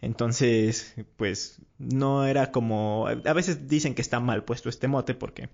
Entonces, 0.00 0.96
pues 1.16 1.60
no 1.78 2.26
era 2.26 2.50
como, 2.50 3.06
a 3.06 3.32
veces 3.32 3.68
dicen 3.68 3.94
que 3.94 4.02
está 4.02 4.18
mal 4.18 4.42
puesto 4.42 4.68
este 4.68 4.88
mote 4.88 5.14
porque 5.14 5.48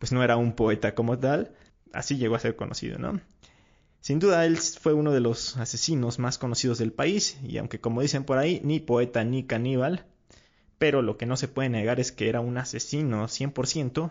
pues 0.00 0.10
no 0.10 0.24
era 0.24 0.36
un 0.36 0.54
poeta 0.54 0.96
como 0.96 1.20
tal. 1.20 1.52
Así 1.92 2.16
llegó 2.16 2.34
a 2.34 2.40
ser 2.40 2.56
conocido, 2.56 2.98
¿no? 2.98 3.20
Sin 4.02 4.18
duda, 4.18 4.44
él 4.44 4.58
fue 4.58 4.94
uno 4.94 5.12
de 5.12 5.20
los 5.20 5.56
asesinos 5.58 6.18
más 6.18 6.36
conocidos 6.36 6.78
del 6.78 6.92
país, 6.92 7.38
y 7.44 7.58
aunque 7.58 7.80
como 7.80 8.02
dicen 8.02 8.24
por 8.24 8.36
ahí, 8.36 8.60
ni 8.64 8.80
poeta 8.80 9.22
ni 9.22 9.44
caníbal, 9.44 10.04
pero 10.78 11.02
lo 11.02 11.16
que 11.16 11.24
no 11.24 11.36
se 11.36 11.46
puede 11.46 11.68
negar 11.68 12.00
es 12.00 12.10
que 12.10 12.28
era 12.28 12.40
un 12.40 12.58
asesino 12.58 13.28
100%, 13.28 14.10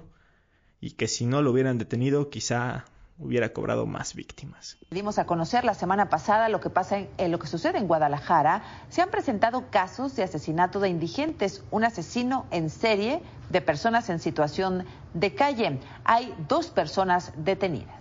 y 0.80 0.92
que 0.92 1.10
si 1.10 1.26
no 1.26 1.42
lo 1.42 1.52
hubieran 1.52 1.78
detenido 1.78 2.30
quizá 2.30 2.86
hubiera 3.20 3.52
cobrado 3.52 3.86
más 3.86 4.16
víctimas. 4.16 4.78
Dimos 4.92 5.20
a 5.20 5.26
conocer 5.26 5.66
la 5.66 5.74
semana 5.74 6.08
pasada 6.08 6.48
lo 6.48 6.62
que 6.62 6.70
pasa 6.70 7.00
en, 7.18 7.32
lo 7.32 7.38
que 7.38 7.48
sucede 7.48 7.78
en 7.78 7.88
Guadalajara. 7.88 8.64
Se 8.88 9.02
han 9.02 9.12
presentado 9.12 9.70
casos 9.70 10.16
de 10.16 10.24
asesinato 10.24 10.80
de 10.80 10.88
indigentes, 10.88 11.66
un 11.70 11.84
asesino 11.84 12.46
en 12.50 12.70
serie 12.70 13.22
de 13.50 13.60
personas 13.60 14.10
en 14.10 14.20
situación 14.20 14.86
de 15.14 15.36
calle. 15.36 15.80
Hay 16.06 16.34
dos 16.48 16.68
personas 16.68 17.34
detenidas. 17.36 18.01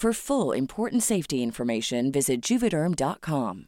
For 0.00 0.14
full 0.14 0.56
important 0.56 1.02
safety 1.02 1.42
information, 1.42 2.12
visit 2.12 2.40
juvederm.com. 2.40 3.66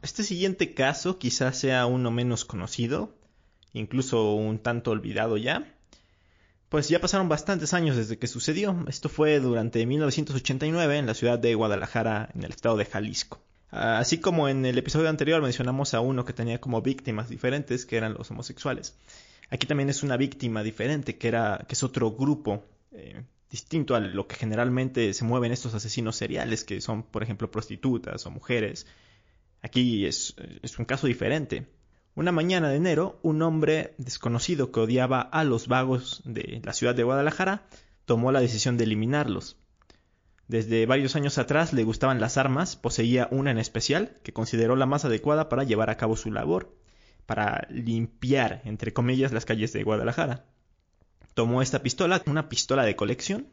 Este 0.00 0.22
siguiente 0.22 0.72
caso 0.72 1.18
quizás 1.18 1.58
sea 1.58 1.84
uno 1.84 2.10
menos 2.10 2.46
conocido, 2.46 3.14
incluso 3.74 4.32
un 4.32 4.58
tanto 4.58 4.90
olvidado 4.90 5.36
ya. 5.36 5.70
Pues 6.70 6.88
ya 6.88 6.98
pasaron 6.98 7.28
bastantes 7.28 7.74
años 7.74 7.96
desde 7.96 8.16
que 8.16 8.26
sucedió. 8.26 8.86
Esto 8.88 9.10
fue 9.10 9.38
durante 9.38 9.84
1989 9.84 10.96
en 10.96 11.04
la 11.04 11.12
ciudad 11.12 11.38
de 11.38 11.54
Guadalajara, 11.54 12.30
en 12.34 12.44
el 12.44 12.52
estado 12.52 12.78
de 12.78 12.86
Jalisco. 12.86 13.38
Así 13.70 14.16
como 14.16 14.48
en 14.48 14.64
el 14.64 14.78
episodio 14.78 15.10
anterior 15.10 15.42
mencionamos 15.42 15.92
a 15.92 16.00
uno 16.00 16.24
que 16.24 16.32
tenía 16.32 16.58
como 16.58 16.80
víctimas 16.80 17.28
diferentes, 17.28 17.84
que 17.84 17.98
eran 17.98 18.14
los 18.14 18.30
homosexuales. 18.30 18.96
Aquí 19.50 19.66
también 19.66 19.90
es 19.90 20.02
una 20.02 20.16
víctima 20.16 20.62
diferente, 20.62 21.18
que, 21.18 21.28
era, 21.28 21.66
que 21.68 21.74
es 21.74 21.82
otro 21.82 22.12
grupo 22.12 22.64
eh, 22.92 23.24
distinto 23.50 23.94
a 23.94 24.00
lo 24.00 24.26
que 24.26 24.36
generalmente 24.36 25.12
se 25.14 25.24
mueven 25.24 25.52
estos 25.52 25.74
asesinos 25.74 26.16
seriales, 26.16 26.64
que 26.64 26.80
son, 26.80 27.02
por 27.02 27.22
ejemplo, 27.22 27.50
prostitutas 27.50 28.26
o 28.26 28.30
mujeres. 28.30 28.86
Aquí 29.62 30.06
es, 30.06 30.36
es 30.62 30.78
un 30.78 30.84
caso 30.84 31.06
diferente. 31.06 31.66
Una 32.14 32.32
mañana 32.32 32.68
de 32.68 32.76
enero, 32.76 33.18
un 33.22 33.42
hombre 33.42 33.94
desconocido 33.98 34.72
que 34.72 34.80
odiaba 34.80 35.20
a 35.20 35.44
los 35.44 35.68
vagos 35.68 36.22
de 36.24 36.60
la 36.64 36.72
ciudad 36.72 36.94
de 36.94 37.04
Guadalajara 37.04 37.68
tomó 38.04 38.32
la 38.32 38.40
decisión 38.40 38.76
de 38.76 38.84
eliminarlos. 38.84 39.56
Desde 40.48 40.86
varios 40.86 41.14
años 41.14 41.38
atrás 41.38 41.72
le 41.72 41.84
gustaban 41.84 42.20
las 42.20 42.38
armas, 42.38 42.76
poseía 42.76 43.28
una 43.30 43.50
en 43.50 43.58
especial 43.58 44.18
que 44.22 44.32
consideró 44.32 44.76
la 44.76 44.86
más 44.86 45.04
adecuada 45.04 45.48
para 45.48 45.64
llevar 45.64 45.90
a 45.90 45.96
cabo 45.96 46.16
su 46.16 46.32
labor, 46.32 46.74
para 47.26 47.66
limpiar, 47.70 48.62
entre 48.64 48.92
comillas, 48.92 49.32
las 49.32 49.44
calles 49.44 49.72
de 49.72 49.84
Guadalajara 49.84 50.46
tomó 51.38 51.62
esta 51.62 51.84
pistola, 51.84 52.20
una 52.26 52.48
pistola 52.48 52.82
de 52.82 52.96
colección, 52.96 53.46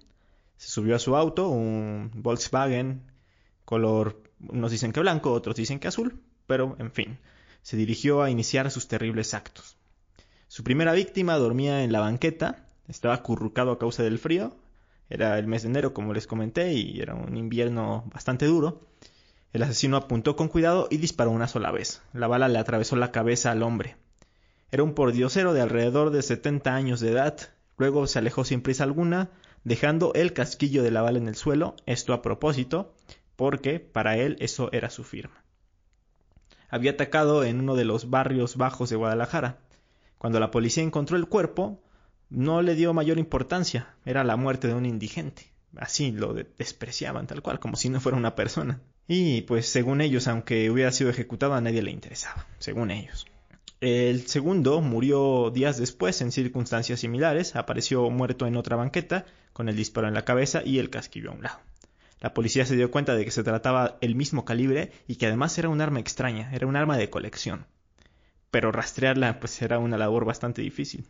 se 0.58 0.70
subió 0.70 0.96
a 0.96 1.00
su 1.00 1.16
auto, 1.16 1.50
un 1.50 2.10
Volkswagen 2.16 3.04
color, 3.64 4.24
unos 4.40 4.72
dicen 4.72 4.92
que 4.92 5.02
blanco, 5.02 5.32
otros 5.32 5.56
dicen 5.56 5.78
que 5.78 5.88
azul, 5.88 6.20
pero 6.48 6.76
en 6.80 6.92
fin, 6.92 7.20
se 7.62 7.78
dirigió 7.78 8.24
a 8.24 8.32
iniciar 8.32 8.72
sus 8.72 8.88
terribles 8.88 9.36
actos. 9.36 9.78
Su 10.48 10.64
primera 10.64 10.94
víctima 10.94 11.38
dormía 11.38 11.84
en 11.84 11.92
la 11.92 12.00
banqueta, 12.00 12.66
estaba 12.88 13.14
acurrucado 13.14 13.74
a 13.74 13.78
causa 13.78 14.02
del 14.02 14.18
frío, 14.18 14.58
era 15.08 15.38
el 15.38 15.46
mes 15.46 15.62
de 15.62 15.70
enero 15.70 15.94
como 15.94 16.12
les 16.12 16.26
comenté 16.26 16.74
y 16.74 17.00
era 17.00 17.14
un 17.14 17.38
invierno 17.38 18.10
bastante 18.12 18.48
duro. 18.48 18.82
El 19.54 19.62
asesino 19.62 19.96
apuntó 19.96 20.36
con 20.36 20.48
cuidado 20.48 20.88
y 20.90 20.98
disparó 20.98 21.30
una 21.30 21.48
sola 21.48 21.70
vez. 21.70 22.02
La 22.14 22.26
bala 22.26 22.48
le 22.48 22.58
atravesó 22.58 22.96
la 22.96 23.12
cabeza 23.12 23.52
al 23.52 23.62
hombre. 23.62 23.96
Era 24.72 24.82
un 24.82 24.96
pordiosero 24.96 25.54
de 25.54 25.62
alrededor 25.62 26.10
de 26.10 26.24
70 26.24 26.74
años 26.74 27.00
de 27.00 27.12
edad, 27.12 27.52
Luego 27.78 28.08
se 28.08 28.20
alejó 28.20 28.46
sin 28.46 28.62
prisa 28.62 28.84
alguna, 28.84 29.30
dejando 29.64 30.14
el 30.14 30.34
casquillo 30.34 30.84
de 30.84 30.92
la 30.92 31.02
bala 31.02 31.18
en 31.18 31.28
el 31.28 31.36
suelo, 31.36 31.76
esto 31.86 32.14
a 32.14 32.22
propósito, 32.22 32.94
porque 33.36 33.80
para 33.80 34.18
él 34.18 34.38
eso 34.40 34.70
era 34.72 34.90
su 34.90 35.04
firma. 35.04 35.44
Había 36.70 36.92
atacado 36.92 37.44
en 37.44 37.60
uno 37.60 37.76
de 37.76 37.86
los 37.86 38.10
barrios 38.10 38.58
bajos 38.58 38.90
de 38.90 38.96
Guadalajara. 38.96 39.60
Cuando 40.18 40.40
la 40.40 40.52
policía 40.52 40.84
encontró 40.84 41.18
el 41.18 41.28
cuerpo, 41.28 41.82
no 42.30 42.62
le 42.62 42.76
dio 42.76 42.94
mayor 42.94 43.20
importancia, 43.20 43.96
era 44.06 44.24
la 44.24 44.36
muerte 44.36 44.68
de 44.68 44.74
un 44.74 44.86
indigente. 44.86 45.52
Así 45.78 46.12
lo 46.12 46.34
despreciaban 46.34 47.28
tal 47.28 47.42
cual, 47.42 47.60
como 47.60 47.76
si 47.76 47.90
no 47.90 48.00
fuera 48.00 48.18
una 48.18 48.36
persona. 48.36 48.82
Y 49.08 49.42
pues 49.42 49.68
según 49.68 50.02
ellos, 50.02 50.28
aunque 50.28 50.70
hubiera 50.70 50.92
sido 50.92 51.10
ejecutado, 51.10 51.54
a 51.54 51.62
nadie 51.62 51.84
le 51.84 51.92
interesaba, 51.92 52.48
según 52.60 52.92
ellos. 52.92 53.28
El 53.82 54.28
segundo 54.28 54.82
murió 54.82 55.52
días 55.52 55.78
después 55.78 56.22
en 56.22 56.32
circunstancias 56.32 57.02
similares, 57.02 57.56
apareció 57.56 58.10
muerto 58.10 58.48
en 58.48 58.56
otra 58.56 58.76
banqueta, 58.76 59.26
con 59.54 59.70
el 59.70 59.76
disparo 59.76 60.08
en 60.08 60.14
la 60.14 60.26
cabeza 60.26 60.62
y 60.66 60.80
el 60.80 60.90
casquillo 60.90 61.32
a 61.32 61.34
un 61.34 61.44
lado. 61.44 61.60
La 62.22 62.34
policía 62.34 62.66
se 62.66 62.76
dio 62.76 62.90
cuenta 62.90 63.16
de 63.16 63.26
que 63.26 63.32
se 63.32 63.44
trataba 63.44 63.98
el 64.02 64.16
mismo 64.16 64.46
calibre 64.46 64.92
y 65.08 65.18
que 65.18 65.28
además 65.28 65.58
era 65.58 65.70
un 65.70 65.82
arma 65.82 66.00
extraña, 66.00 66.52
era 66.54 66.68
un 66.68 66.76
arma 66.76 66.98
de 66.98 67.10
colección. 67.10 67.68
Pero 68.50 68.72
rastrearla 68.72 69.40
pues 69.40 69.62
era 69.62 69.80
una 69.80 69.98
labor 69.98 70.26
bastante 70.26 70.62
difícil. 70.62 71.08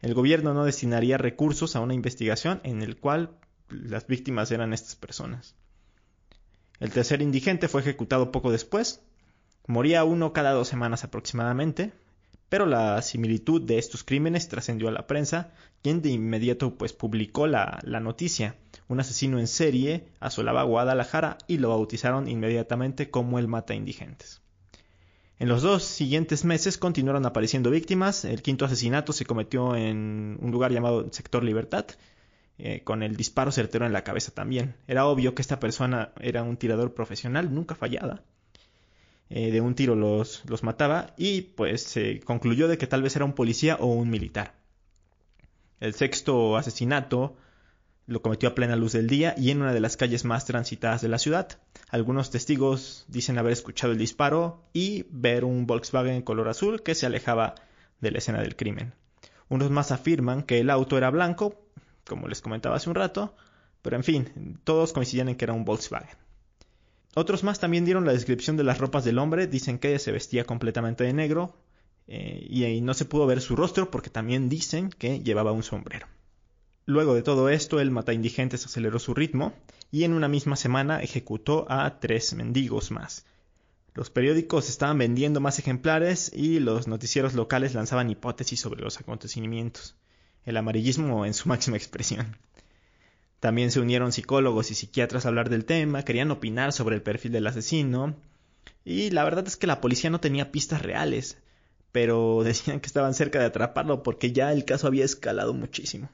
El 0.00 0.14
gobierno 0.14 0.54
no 0.54 0.64
destinaría 0.64 1.18
recursos 1.18 1.76
a 1.76 1.80
una 1.80 1.94
investigación 1.94 2.60
en 2.64 2.82
el 2.82 2.96
cual 2.96 3.36
las 3.68 4.06
víctimas 4.06 4.50
eran 4.50 4.72
estas 4.72 4.96
personas. 4.96 5.54
El 6.80 6.90
tercer 6.90 7.20
indigente 7.20 7.68
fue 7.68 7.82
ejecutado 7.82 8.32
poco 8.32 8.50
después, 8.52 9.02
Moría 9.68 10.02
uno 10.02 10.32
cada 10.32 10.52
dos 10.52 10.66
semanas 10.66 11.04
aproximadamente, 11.04 11.92
pero 12.48 12.64
la 12.64 13.02
similitud 13.02 13.60
de 13.60 13.76
estos 13.76 14.02
crímenes 14.02 14.48
trascendió 14.48 14.88
a 14.88 14.92
la 14.92 15.06
prensa, 15.06 15.52
quien 15.82 16.00
de 16.00 16.08
inmediato 16.08 16.78
pues 16.78 16.94
publicó 16.94 17.46
la, 17.46 17.78
la 17.82 18.00
noticia. 18.00 18.54
Un 18.88 18.98
asesino 18.98 19.38
en 19.38 19.46
serie 19.46 20.08
asolaba 20.20 20.62
Guadalajara 20.62 21.36
y 21.46 21.58
lo 21.58 21.68
bautizaron 21.68 22.28
inmediatamente 22.28 23.10
como 23.10 23.38
el 23.38 23.46
mata 23.46 23.74
indigentes. 23.74 24.40
En 25.38 25.50
los 25.50 25.60
dos 25.60 25.84
siguientes 25.84 26.46
meses 26.46 26.78
continuaron 26.78 27.26
apareciendo 27.26 27.70
víctimas. 27.70 28.24
El 28.24 28.40
quinto 28.40 28.64
asesinato 28.64 29.12
se 29.12 29.26
cometió 29.26 29.76
en 29.76 30.38
un 30.40 30.50
lugar 30.50 30.72
llamado 30.72 31.12
Sector 31.12 31.44
Libertad, 31.44 31.84
eh, 32.56 32.80
con 32.84 33.02
el 33.02 33.16
disparo 33.16 33.52
certero 33.52 33.84
en 33.84 33.92
la 33.92 34.02
cabeza 34.02 34.32
también. 34.32 34.76
Era 34.86 35.04
obvio 35.04 35.34
que 35.34 35.42
esta 35.42 35.60
persona 35.60 36.12
era 36.20 36.42
un 36.42 36.56
tirador 36.56 36.94
profesional, 36.94 37.54
nunca 37.54 37.74
fallada. 37.74 38.24
Eh, 39.30 39.50
de 39.50 39.60
un 39.60 39.74
tiro 39.74 39.94
los, 39.94 40.42
los 40.46 40.62
mataba 40.62 41.12
y 41.18 41.42
pues 41.42 41.82
se 41.82 42.20
concluyó 42.20 42.66
de 42.66 42.78
que 42.78 42.86
tal 42.86 43.02
vez 43.02 43.14
era 43.14 43.26
un 43.26 43.34
policía 43.34 43.76
o 43.78 43.86
un 43.86 44.08
militar. 44.08 44.54
El 45.80 45.94
sexto 45.94 46.56
asesinato 46.56 47.36
lo 48.06 48.22
cometió 48.22 48.48
a 48.48 48.54
plena 48.54 48.74
luz 48.74 48.92
del 48.92 49.06
día 49.06 49.34
y 49.36 49.50
en 49.50 49.60
una 49.60 49.74
de 49.74 49.80
las 49.80 49.98
calles 49.98 50.24
más 50.24 50.46
transitadas 50.46 51.02
de 51.02 51.08
la 51.08 51.18
ciudad. 51.18 51.58
Algunos 51.90 52.30
testigos 52.30 53.04
dicen 53.06 53.36
haber 53.36 53.52
escuchado 53.52 53.92
el 53.92 53.98
disparo 53.98 54.64
y 54.72 55.04
ver 55.10 55.44
un 55.44 55.66
Volkswagen 55.66 56.22
color 56.22 56.48
azul 56.48 56.82
que 56.82 56.94
se 56.94 57.04
alejaba 57.04 57.54
de 58.00 58.10
la 58.10 58.18
escena 58.18 58.40
del 58.40 58.56
crimen. 58.56 58.94
Unos 59.50 59.70
más 59.70 59.92
afirman 59.92 60.42
que 60.42 60.58
el 60.58 60.70
auto 60.70 60.96
era 60.96 61.10
blanco, 61.10 61.54
como 62.06 62.28
les 62.28 62.40
comentaba 62.40 62.76
hace 62.76 62.88
un 62.88 62.94
rato, 62.94 63.36
pero 63.82 63.96
en 63.96 64.04
fin, 64.04 64.58
todos 64.64 64.94
coincidían 64.94 65.28
en 65.28 65.36
que 65.36 65.44
era 65.44 65.52
un 65.52 65.66
Volkswagen. 65.66 66.16
Otros 67.14 67.42
más 67.42 67.58
también 67.58 67.84
dieron 67.84 68.04
la 68.06 68.12
descripción 68.12 68.56
de 68.56 68.64
las 68.64 68.78
ropas 68.78 69.04
del 69.04 69.18
hombre, 69.18 69.46
dicen 69.46 69.78
que 69.78 69.98
se 69.98 70.12
vestía 70.12 70.44
completamente 70.44 71.04
de 71.04 71.12
negro 71.12 71.56
eh, 72.06 72.46
y 72.48 72.80
no 72.80 72.94
se 72.94 73.04
pudo 73.04 73.26
ver 73.26 73.40
su 73.40 73.56
rostro 73.56 73.90
porque 73.90 74.10
también 74.10 74.48
dicen 74.48 74.90
que 74.90 75.20
llevaba 75.20 75.52
un 75.52 75.62
sombrero. 75.62 76.06
Luego 76.86 77.14
de 77.14 77.22
todo 77.22 77.50
esto, 77.50 77.80
el 77.80 77.90
mata 77.90 78.14
indigentes 78.14 78.64
aceleró 78.64 78.98
su 78.98 79.12
ritmo 79.12 79.52
y 79.90 80.04
en 80.04 80.14
una 80.14 80.28
misma 80.28 80.56
semana 80.56 81.02
ejecutó 81.02 81.66
a 81.68 82.00
tres 82.00 82.34
mendigos 82.34 82.90
más. 82.90 83.26
Los 83.92 84.10
periódicos 84.10 84.68
estaban 84.68 84.96
vendiendo 84.96 85.40
más 85.40 85.58
ejemplares 85.58 86.32
y 86.32 86.60
los 86.60 86.86
noticieros 86.86 87.34
locales 87.34 87.74
lanzaban 87.74 88.08
hipótesis 88.08 88.60
sobre 88.60 88.80
los 88.80 88.98
acontecimientos. 89.00 89.96
El 90.44 90.56
amarillismo 90.56 91.26
en 91.26 91.34
su 91.34 91.48
máxima 91.48 91.76
expresión. 91.76 92.36
También 93.40 93.70
se 93.70 93.80
unieron 93.80 94.12
psicólogos 94.12 94.70
y 94.70 94.74
psiquiatras 94.74 95.24
a 95.24 95.28
hablar 95.28 95.48
del 95.48 95.64
tema, 95.64 96.04
querían 96.04 96.30
opinar 96.30 96.72
sobre 96.72 96.96
el 96.96 97.02
perfil 97.02 97.32
del 97.32 97.46
asesino. 97.46 98.16
Y 98.84 99.10
la 99.10 99.24
verdad 99.24 99.46
es 99.46 99.56
que 99.56 99.66
la 99.66 99.80
policía 99.80 100.10
no 100.10 100.20
tenía 100.20 100.50
pistas 100.50 100.82
reales, 100.82 101.38
pero 101.92 102.42
decían 102.44 102.80
que 102.80 102.86
estaban 102.86 103.14
cerca 103.14 103.38
de 103.38 103.46
atraparlo 103.46 104.02
porque 104.02 104.32
ya 104.32 104.52
el 104.52 104.64
caso 104.64 104.86
había 104.86 105.04
escalado 105.04 105.54
muchísimo. 105.54 106.10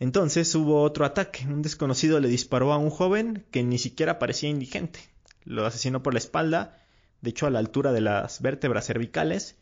Entonces 0.00 0.52
hubo 0.54 0.82
otro 0.82 1.04
ataque. 1.04 1.46
Un 1.46 1.62
desconocido 1.62 2.18
le 2.18 2.28
disparó 2.28 2.72
a 2.72 2.78
un 2.78 2.90
joven 2.90 3.44
que 3.52 3.62
ni 3.62 3.78
siquiera 3.78 4.18
parecía 4.18 4.50
indigente. 4.50 4.98
Lo 5.44 5.64
asesinó 5.64 6.02
por 6.02 6.14
la 6.14 6.18
espalda, 6.18 6.82
de 7.20 7.30
hecho 7.30 7.46
a 7.46 7.50
la 7.50 7.60
altura 7.60 7.92
de 7.92 8.00
las 8.00 8.42
vértebras 8.42 8.86
cervicales, 8.86 9.56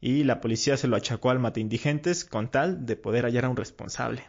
y 0.00 0.24
la 0.24 0.40
policía 0.40 0.76
se 0.76 0.88
lo 0.88 0.96
achacó 0.96 1.30
al 1.30 1.38
mate 1.38 1.60
indigentes 1.60 2.24
con 2.24 2.50
tal 2.50 2.86
de 2.86 2.96
poder 2.96 3.24
hallar 3.24 3.44
a 3.44 3.48
un 3.50 3.56
responsable. 3.56 4.24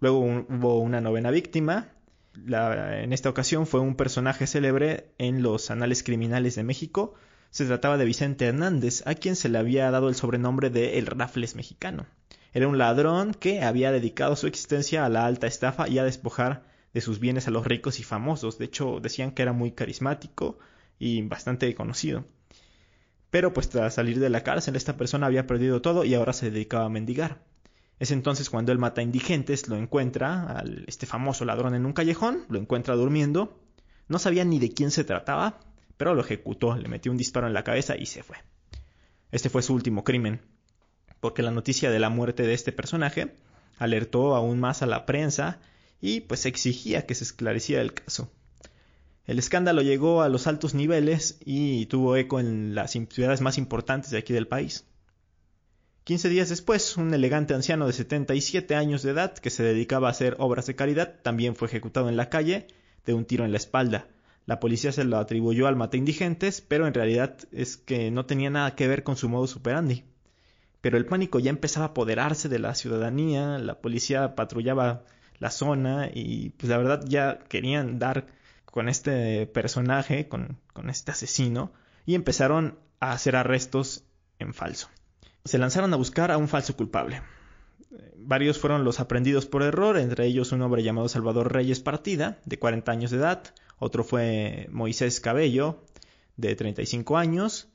Luego 0.00 0.20
hubo 0.20 0.80
una 0.80 1.00
novena 1.00 1.30
víctima. 1.30 1.88
en 2.34 3.12
esta 3.12 3.28
ocasión 3.28 3.66
fue 3.66 3.80
un 3.80 3.96
personaje 3.96 4.46
célebre 4.46 5.12
en 5.18 5.42
los 5.42 5.70
anales 5.70 6.02
criminales 6.02 6.54
de 6.54 6.64
México. 6.64 7.14
Se 7.50 7.66
trataba 7.66 7.98
de 7.98 8.06
Vicente 8.06 8.46
Hernández, 8.46 9.02
a 9.06 9.14
quien 9.14 9.36
se 9.36 9.48
le 9.48 9.58
había 9.58 9.90
dado 9.90 10.08
el 10.08 10.14
sobrenombre 10.14 10.70
de 10.70 10.98
El 10.98 11.06
Rafles 11.06 11.54
mexicano. 11.54 12.06
Era 12.52 12.66
un 12.66 12.78
ladrón 12.78 13.34
que 13.34 13.62
había 13.62 13.92
dedicado 13.92 14.36
su 14.36 14.46
existencia 14.46 15.04
a 15.04 15.08
la 15.08 15.26
alta 15.26 15.46
estafa 15.46 15.88
y 15.88 15.98
a 15.98 16.04
despojar 16.04 16.64
de 16.94 17.00
sus 17.00 17.20
bienes 17.20 17.46
a 17.46 17.50
los 17.50 17.66
ricos 17.66 18.00
y 18.00 18.02
famosos. 18.02 18.58
De 18.58 18.64
hecho, 18.64 19.00
decían 19.00 19.32
que 19.32 19.42
era 19.42 19.52
muy 19.52 19.72
carismático 19.72 20.58
y 20.98 21.22
bastante 21.22 21.74
conocido. 21.74 22.24
Pero 23.30 23.52
pues 23.52 23.68
tras 23.68 23.94
salir 23.94 24.18
de 24.18 24.30
la 24.30 24.42
cárcel 24.42 24.76
esta 24.76 24.96
persona 24.96 25.26
había 25.26 25.46
perdido 25.46 25.82
todo 25.82 26.04
y 26.04 26.14
ahora 26.14 26.32
se 26.32 26.50
dedicaba 26.50 26.86
a 26.86 26.88
mendigar. 26.88 27.49
Es 28.00 28.10
entonces 28.10 28.48
cuando 28.48 28.72
él 28.72 28.78
mata 28.78 29.02
indigentes, 29.02 29.68
lo 29.68 29.76
encuentra, 29.76 30.58
al, 30.58 30.84
este 30.88 31.06
famoso 31.06 31.44
ladrón 31.44 31.74
en 31.74 31.84
un 31.84 31.92
callejón, 31.92 32.46
lo 32.48 32.58
encuentra 32.58 32.96
durmiendo, 32.96 33.60
no 34.08 34.18
sabía 34.18 34.42
ni 34.44 34.58
de 34.58 34.72
quién 34.72 34.90
se 34.90 35.04
trataba, 35.04 35.60
pero 35.98 36.14
lo 36.14 36.22
ejecutó, 36.22 36.74
le 36.76 36.88
metió 36.88 37.12
un 37.12 37.18
disparo 37.18 37.46
en 37.46 37.52
la 37.52 37.62
cabeza 37.62 37.98
y 37.98 38.06
se 38.06 38.22
fue. 38.22 38.38
Este 39.30 39.50
fue 39.50 39.60
su 39.60 39.74
último 39.74 40.02
crimen, 40.02 40.40
porque 41.20 41.42
la 41.42 41.50
noticia 41.50 41.90
de 41.90 41.98
la 41.98 42.08
muerte 42.08 42.42
de 42.42 42.54
este 42.54 42.72
personaje 42.72 43.36
alertó 43.76 44.34
aún 44.34 44.60
más 44.60 44.80
a 44.80 44.86
la 44.86 45.04
prensa 45.04 45.60
y 46.00 46.20
pues 46.20 46.46
exigía 46.46 47.04
que 47.04 47.14
se 47.14 47.24
esclareciera 47.24 47.82
el 47.82 47.92
caso. 47.92 48.32
El 49.26 49.38
escándalo 49.38 49.82
llegó 49.82 50.22
a 50.22 50.30
los 50.30 50.46
altos 50.46 50.72
niveles 50.72 51.38
y 51.44 51.84
tuvo 51.86 52.16
eco 52.16 52.40
en 52.40 52.74
las 52.74 52.92
ciudades 52.92 53.42
más 53.42 53.58
importantes 53.58 54.10
de 54.10 54.16
aquí 54.16 54.32
del 54.32 54.48
país. 54.48 54.86
Quince 56.10 56.28
días 56.28 56.48
después, 56.48 56.96
un 56.96 57.14
elegante 57.14 57.54
anciano 57.54 57.86
de 57.86 57.92
77 57.92 58.74
años 58.74 59.04
de 59.04 59.12
edad 59.12 59.32
que 59.32 59.48
se 59.48 59.62
dedicaba 59.62 60.08
a 60.08 60.10
hacer 60.10 60.34
obras 60.40 60.66
de 60.66 60.74
caridad 60.74 61.20
también 61.22 61.54
fue 61.54 61.68
ejecutado 61.68 62.08
en 62.08 62.16
la 62.16 62.28
calle 62.28 62.66
de 63.06 63.14
un 63.14 63.24
tiro 63.24 63.44
en 63.44 63.52
la 63.52 63.58
espalda. 63.58 64.08
La 64.44 64.58
policía 64.58 64.90
se 64.90 65.04
lo 65.04 65.18
atribuyó 65.18 65.68
al 65.68 65.76
mate 65.76 65.98
indigentes, 65.98 66.62
pero 66.62 66.88
en 66.88 66.94
realidad 66.94 67.36
es 67.52 67.76
que 67.76 68.10
no 68.10 68.26
tenía 68.26 68.50
nada 68.50 68.74
que 68.74 68.88
ver 68.88 69.04
con 69.04 69.16
su 69.16 69.28
modo 69.28 69.46
superandi. 69.46 70.02
Pero 70.80 70.96
el 70.96 71.06
pánico 71.06 71.38
ya 71.38 71.50
empezaba 71.50 71.86
a 71.86 71.88
apoderarse 71.90 72.48
de 72.48 72.58
la 72.58 72.74
ciudadanía, 72.74 73.58
la 73.58 73.80
policía 73.80 74.34
patrullaba 74.34 75.04
la 75.38 75.52
zona 75.52 76.10
y 76.12 76.50
pues 76.56 76.70
la 76.70 76.78
verdad 76.78 77.04
ya 77.06 77.38
querían 77.48 78.00
dar 78.00 78.26
con 78.64 78.88
este 78.88 79.46
personaje, 79.46 80.26
con 80.26 80.58
este 80.88 81.12
asesino, 81.12 81.72
y 82.04 82.16
empezaron 82.16 82.80
a 82.98 83.12
hacer 83.12 83.36
arrestos 83.36 84.02
en 84.40 84.54
falso. 84.54 84.88
Se 85.44 85.58
lanzaron 85.58 85.92
a 85.92 85.96
buscar 85.96 86.30
a 86.30 86.38
un 86.38 86.48
falso 86.48 86.76
culpable. 86.76 87.22
Varios 88.16 88.58
fueron 88.58 88.84
los 88.84 89.00
aprendidos 89.00 89.46
por 89.46 89.62
error, 89.62 89.96
entre 89.98 90.26
ellos 90.26 90.52
un 90.52 90.62
hombre 90.62 90.82
llamado 90.82 91.08
Salvador 91.08 91.52
Reyes 91.52 91.80
Partida, 91.80 92.38
de 92.44 92.58
40 92.58 92.92
años 92.92 93.10
de 93.10 93.16
edad, 93.16 93.42
otro 93.78 94.04
fue 94.04 94.68
Moisés 94.70 95.20
Cabello, 95.20 95.82
de 96.36 96.54
35 96.54 97.16
años, 97.16 97.68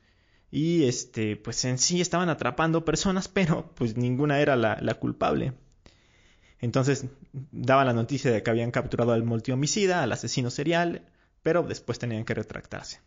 y 0.51 0.85
este, 0.85 1.35
pues 1.35 1.65
en 1.65 1.77
sí 1.77 1.99
estaban 1.99 2.29
atrapando 2.29 2.85
personas, 2.85 3.27
pero 3.33 3.73
pues 3.75 3.97
ninguna 3.97 4.39
era 4.39 4.55
la, 4.55 4.77
la 4.81 4.93
culpable. 4.95 5.53
Entonces 6.59 7.05
daba 7.51 7.83
la 7.83 7.93
noticia 7.93 8.31
de 8.31 8.41
que 8.41 8.49
habían 8.49 8.71
capturado 8.71 9.11
al 9.11 9.23
multihomicida, 9.23 10.03
al 10.03 10.11
asesino 10.11 10.49
serial, 10.49 11.05
pero 11.43 11.63
después 11.63 11.99
tenían 11.99 12.23
que 12.23 12.33
retractarse. 12.33 13.01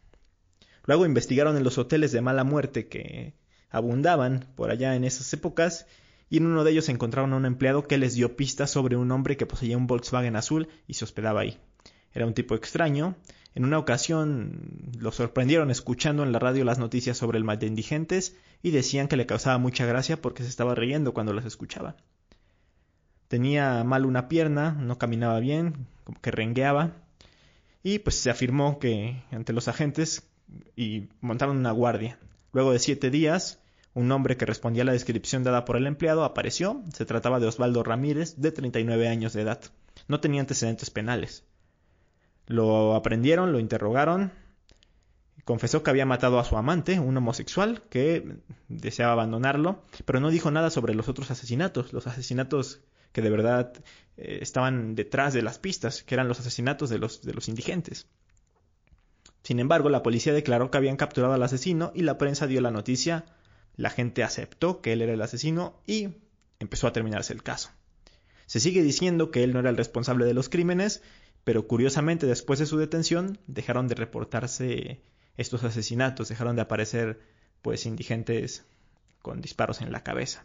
Luego 0.85 1.07
investigaron 1.07 1.57
en 1.57 1.65
los 1.65 1.79
hoteles 1.79 2.13
de 2.13 2.21
mala 2.21 2.45
muerte 2.45 2.89
que 2.89 3.35
abundaban 3.71 4.47
por 4.57 4.71
allá 4.71 4.95
en 4.95 5.05
esas 5.05 5.33
épocas 5.33 5.87
y 6.31 6.39
en 6.39 6.47
uno 6.47 6.65
de 6.65 6.73
ellos 6.73 6.89
encontraron 6.89 7.33
a 7.33 7.37
un 7.37 7.47
empleado 7.47 7.87
que 7.87 7.99
les 7.99 8.15
dio 8.15 8.37
pistas 8.37 8.71
sobre 8.71 8.97
un 8.97 9.11
hombre 9.11 9.37
que 9.37 9.47
poseía 9.47 9.77
un 9.77 9.87
Volkswagen 9.87 10.37
azul 10.37 10.69
y 10.87 10.95
se 10.95 11.05
hospedaba 11.05 11.41
ahí. 11.41 11.59
Era 12.13 12.27
un 12.27 12.35
tipo 12.35 12.55
extraño. 12.55 13.17
En 13.55 13.65
una 13.65 13.79
ocasión 13.79 14.91
lo 14.99 15.11
sorprendieron 15.11 15.71
escuchando 15.71 16.23
en 16.23 16.33
la 16.33 16.39
radio 16.39 16.65
las 16.65 16.79
noticias 16.79 17.17
sobre 17.17 17.39
el 17.39 17.45
mal 17.45 17.59
de 17.59 17.67
indigentes 17.67 18.37
y 18.63 18.71
decían 18.71 19.09
que 19.09 19.17
le 19.17 19.27
causaba 19.27 19.59
mucha 19.59 19.87
gracia 19.87 20.21
porque 20.21 20.43
se 20.43 20.49
estaba 20.49 20.75
riendo 20.75 21.15
cuando 21.15 21.33
las 21.33 21.45
escuchaba. 21.45 21.97
Tenía 23.29 23.85
mal 23.85 24.07
una 24.07 24.29
pierna, 24.29 24.73
no 24.73 24.99
caminaba 24.99 25.41
bien, 25.41 25.87
como 26.05 26.21
que 26.21 26.31
rengueaba. 26.31 26.93
Y 27.83 27.99
pues 28.01 28.17
se 28.17 28.31
afirmó 28.31 28.79
que 28.79 29.23
ante 29.31 29.53
los 29.53 29.69
agentes 29.69 30.29
y 30.77 31.09
montaron 31.21 31.57
una 31.57 31.73
guardia. 31.73 32.19
Luego 32.59 32.73
de 32.73 32.81
siete 32.81 33.11
días, 33.11 33.63
un 33.95 34.11
hombre 34.11 34.37
que 34.37 34.45
respondía 34.45 34.83
a 34.83 34.87
la 34.87 34.91
descripción 34.91 35.45
dada 35.45 35.65
por 35.65 35.77
el 35.77 35.87
empleado 35.87 36.25
apareció. 36.25 36.83
Se 36.93 37.07
trataba 37.07 37.39
de 37.39 37.47
Osvaldo 37.47 37.85
Ramírez, 37.85 38.35
de 38.37 38.51
39 38.51 39.07
años 39.07 39.33
de 39.33 39.43
edad. 39.43 39.61
No 40.09 40.19
tenía 40.19 40.41
antecedentes 40.41 40.91
penales. 40.91 41.45
Lo 42.49 42.97
aprendieron, 42.97 43.53
lo 43.53 43.61
interrogaron. 43.61 44.33
Confesó 45.45 45.85
que 45.85 45.91
había 45.91 46.05
matado 46.05 46.41
a 46.41 46.45
su 46.45 46.57
amante, 46.57 46.99
un 46.99 47.17
homosexual, 47.17 47.83
que 47.91 48.41
deseaba 48.67 49.13
abandonarlo, 49.13 49.85
pero 50.05 50.19
no 50.19 50.29
dijo 50.31 50.51
nada 50.51 50.71
sobre 50.71 50.97
los 50.97 51.09
otros 51.09 51.31
asesinatos, 51.31 51.93
los 51.93 52.09
asesinatos 52.09 52.81
que 53.13 53.23
de 53.23 53.31
verdad 53.31 53.73
eh, 54.17 54.41
estaban 54.43 54.97
detrás 54.97 55.33
de 55.33 55.43
las 55.43 55.61
pistas, 55.61 56.03
que 56.03 56.17
eran 56.17 56.27
los 56.27 56.41
asesinatos 56.41 56.91
de 56.91 56.99
los, 56.99 57.23
de 57.23 57.35
los 57.35 57.49
indigentes. 57.49 58.09
Sin 59.49 59.61
embargo, 59.61 59.89
la 59.89 60.03
policía 60.03 60.35
declaró 60.35 60.71
que 60.71 60.77
habían 60.77 60.99
capturado 60.99 61.33
al 61.33 61.43
asesino 61.43 61.91
y 61.95 62.03
la 62.03 62.19
prensa 62.19 62.47
dio 62.47 62.61
la 62.61 62.71
noticia, 62.71 63.25
la 63.77 63.89
gente 63.89 64.23
aceptó 64.23 64.83
que 64.83 64.93
él 64.93 65.01
era 65.01 65.15
el 65.15 65.23
asesino 65.23 65.81
y 65.87 66.11
empezó 66.59 66.87
a 66.87 66.93
terminarse 66.93 67.33
el 67.33 67.43
caso. 67.43 67.71
Se 68.45 68.61
sigue 68.61 68.83
diciendo 68.83 69.31
que 69.31 69.43
él 69.43 69.55
no 69.55 69.61
era 69.61 69.71
el 69.71 69.79
responsable 69.79 70.27
de 70.27 70.35
los 70.35 70.51
crímenes, 70.51 71.03
pero 71.45 71.67
curiosamente 71.67 72.27
después 72.27 72.59
de 72.59 72.67
su 72.67 72.77
detención 72.77 73.39
dejaron 73.47 73.89
de 73.89 73.95
reportarse 73.95 75.01
estos 75.39 75.65
asesinatos, 75.65 76.29
dejaron 76.29 76.55
de 76.55 76.61
aparecer 76.61 77.19
pues 77.63 77.87
indigentes 77.87 78.67
con 79.23 79.41
disparos 79.41 79.81
en 79.81 79.93
la 79.93 80.03
cabeza. 80.03 80.45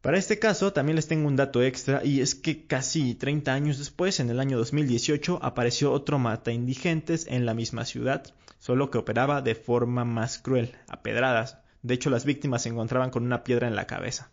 Para 0.00 0.16
este 0.16 0.38
caso 0.38 0.72
también 0.72 0.94
les 0.94 1.08
tengo 1.08 1.26
un 1.26 1.34
dato 1.34 1.60
extra 1.60 2.04
y 2.04 2.20
es 2.20 2.36
que 2.36 2.66
casi 2.66 3.14
30 3.14 3.52
años 3.52 3.78
después, 3.78 4.20
en 4.20 4.30
el 4.30 4.38
año 4.38 4.56
2018, 4.56 5.40
apareció 5.42 5.90
otro 5.90 6.20
mata 6.20 6.52
indigentes 6.52 7.26
en 7.28 7.44
la 7.44 7.54
misma 7.54 7.84
ciudad, 7.84 8.32
solo 8.60 8.90
que 8.90 8.98
operaba 8.98 9.42
de 9.42 9.56
forma 9.56 10.04
más 10.04 10.38
cruel, 10.38 10.76
a 10.86 11.02
pedradas. 11.02 11.58
De 11.82 11.94
hecho, 11.94 12.10
las 12.10 12.24
víctimas 12.24 12.62
se 12.62 12.68
encontraban 12.68 13.10
con 13.10 13.24
una 13.24 13.42
piedra 13.42 13.66
en 13.66 13.74
la 13.74 13.88
cabeza. 13.88 14.30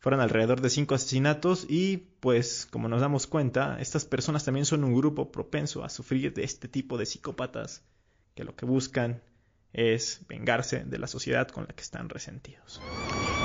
Fueron 0.00 0.20
alrededor 0.20 0.60
de 0.60 0.70
cinco 0.70 0.96
asesinatos 0.96 1.66
y, 1.68 2.08
pues, 2.18 2.66
como 2.68 2.88
nos 2.88 3.00
damos 3.00 3.28
cuenta, 3.28 3.78
estas 3.80 4.04
personas 4.04 4.44
también 4.44 4.66
son 4.66 4.82
un 4.82 4.94
grupo 4.94 5.30
propenso 5.30 5.84
a 5.84 5.88
sufrir 5.88 6.34
de 6.34 6.42
este 6.42 6.66
tipo 6.68 6.98
de 6.98 7.06
psicópatas 7.06 7.84
que 8.34 8.44
lo 8.44 8.56
que 8.56 8.66
buscan 8.66 9.22
es 9.72 10.20
vengarse 10.28 10.84
de 10.84 10.98
la 10.98 11.06
sociedad 11.06 11.48
con 11.48 11.64
la 11.68 11.74
que 11.74 11.82
están 11.82 12.08
resentidos. 12.08 12.80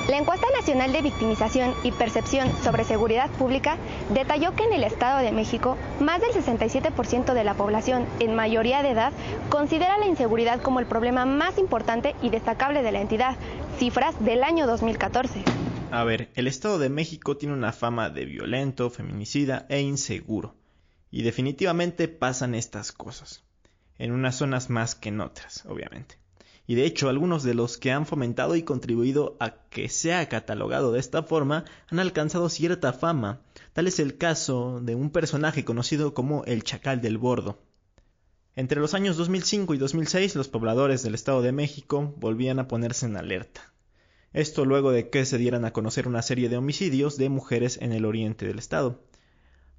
La 0.10 0.17
encuesta 0.17 0.48
nacional 0.58 0.91
de 0.91 1.04
victimización 1.04 1.76
y 1.84 1.91
percepción 1.91 2.52
sobre 2.63 2.84
seguridad 2.84 3.30
pública 3.30 3.78
detalló 4.12 4.56
que 4.56 4.63
en 4.63 4.74
el 4.74 4.84
Estado 4.84 5.19
de 5.19 5.32
México 5.32 5.78
más 6.00 6.19
del 6.19 6.32
67% 6.32 7.36
de 7.36 7.43
la 7.43 7.54
población 7.54 8.08
en 8.19 8.34
mayoría 8.34 8.82
de 8.82 8.89
edad 8.89 9.13
considera 9.50 10.00
la 10.00 10.08
inseguridad 10.08 10.63
como 10.63 10.80
el 10.80 10.88
problema 10.88 11.28
más 11.28 11.60
importante 11.60 12.15
y 12.24 12.32
destacable 12.32 12.82
de 12.82 12.91
la 12.91 13.02
entidad, 13.02 13.38
cifras 13.78 14.15
del 14.26 14.43
año 14.43 14.65
2014. 14.65 15.43
A 15.91 16.04
ver, 16.04 16.32
el 16.34 16.48
Estado 16.48 16.80
de 16.80 16.89
México 16.89 17.38
tiene 17.38 17.54
una 17.54 17.72
fama 17.72 18.10
de 18.10 18.26
violento, 18.26 18.89
feminicida 18.89 19.67
e 19.69 19.82
inseguro. 19.82 20.56
Y 21.12 21.22
definitivamente 21.22 22.08
pasan 22.08 22.56
estas 22.56 22.91
cosas. 22.91 23.43
En 24.00 24.12
unas 24.12 24.36
zonas 24.36 24.72
más 24.72 24.95
que 24.95 25.10
en 25.10 25.22
otras, 25.22 25.67
obviamente 25.67 26.18
y 26.69 26.75
de 26.75 26.86
hecho 26.86 27.10
algunos 27.10 27.41
de 27.41 27.55
los 27.55 27.79
que 27.79 27.91
han 27.91 28.05
fomentado 28.05 28.55
y 28.55 28.62
contribuido 28.62 29.36
a 29.39 29.55
que 29.71 29.89
sea 29.89 30.29
catalogado 30.29 30.91
de 30.91 30.99
esta 30.99 31.23
forma 31.23 31.65
han 31.88 31.97
alcanzado 31.97 32.47
cierta 32.47 32.93
fama. 32.93 33.41
Tal 33.73 33.88
es 33.88 33.97
el 33.97 34.19
caso 34.19 34.79
de 34.79 34.93
un 34.93 35.10
personaje 35.10 35.65
conocido 35.65 36.13
como 36.13 36.43
el 36.45 36.63
Chacal 36.63 37.01
del 37.01 37.17
Bordo. 37.17 37.58
Entre 38.55 38.79
los 38.79 38.93
años 38.93 39.17
2005 39.17 39.73
y 39.73 39.79
2006 39.79 40.36
los 40.36 40.47
pobladores 40.47 41.01
del 41.01 41.15
Estado 41.15 41.41
de 41.41 41.51
México 41.51 42.13
volvían 42.17 42.60
a 42.60 42.67
ponerse 42.67 43.08
en 43.08 43.17
alerta. 43.17 43.73
Esto 44.32 44.63
luego 44.63 44.91
de 44.91 45.10
que 45.10 45.25
se 45.25 45.39
dieran 45.39 45.65
a 45.65 45.73
conocer 45.73 46.08
una 46.08 46.21
serie 46.21 46.49
de 46.49 46.58
homicidios 46.58 47.17
de 47.17 47.29
mujeres 47.29 47.79
en 47.82 47.93
el 47.93 48.05
oriente 48.05 48.45
del 48.45 48.60
estado. 48.60 49.01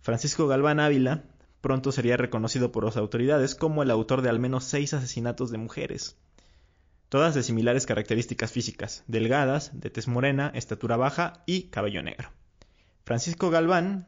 Francisco 0.01 0.49
Galván 0.49 0.81
Ávila 0.81 1.23
pronto 1.61 1.93
sería 1.93 2.17
reconocido 2.17 2.73
por 2.73 2.85
las 2.85 2.97
autoridades 2.97 3.55
como 3.55 3.85
el 3.85 3.93
autor 3.93 4.23
de 4.23 4.31
al 4.31 4.41
menos 4.41 4.65
seis 4.65 4.93
asesinatos 4.93 5.53
de 5.53 5.59
mujeres 5.59 6.17
todas 7.11 7.35
de 7.35 7.43
similares 7.43 7.87
características 7.87 8.53
físicas, 8.53 9.03
delgadas, 9.09 9.73
de 9.79 9.91
tez 9.91 10.07
morena, 10.07 10.53
estatura 10.55 10.97
baja 10.97 11.43
y 11.45 11.65
cabello 11.65 12.03
negro. 12.05 12.31
Francisco 13.05 13.51
Galván 13.51 14.07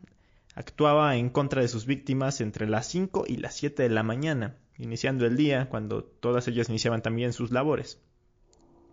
actuaba 0.54 1.16
en 1.16 1.28
contra 1.28 1.62
de 1.62 1.68
sus 1.68 1.84
víctimas 1.84 2.40
entre 2.40 2.68
las 2.68 2.86
5 2.86 3.24
y 3.26 3.38
las 3.38 3.56
7 3.56 3.82
de 3.82 3.88
la 3.88 4.04
mañana, 4.04 4.56
iniciando 4.78 5.26
el 5.26 5.36
día 5.36 5.68
cuando 5.68 6.04
todas 6.04 6.46
ellas 6.46 6.68
iniciaban 6.68 7.02
también 7.02 7.32
sus 7.32 7.50
labores. 7.50 7.98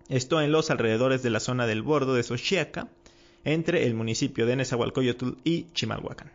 Esto 0.08 0.42
en 0.42 0.52
los 0.52 0.72
alrededores 0.72 1.22
de 1.22 1.30
la 1.30 1.40
zona 1.40 1.68
del 1.68 1.84
bordo 1.84 2.16
de 2.16 2.24
Xochiaca, 2.24 2.90
entre 3.44 3.86
el 3.86 3.94
municipio 3.94 4.48
de 4.48 4.56
Nezahualcóyotl 4.56 5.34
y 5.44 5.66
Chimalhuacán. 5.74 6.32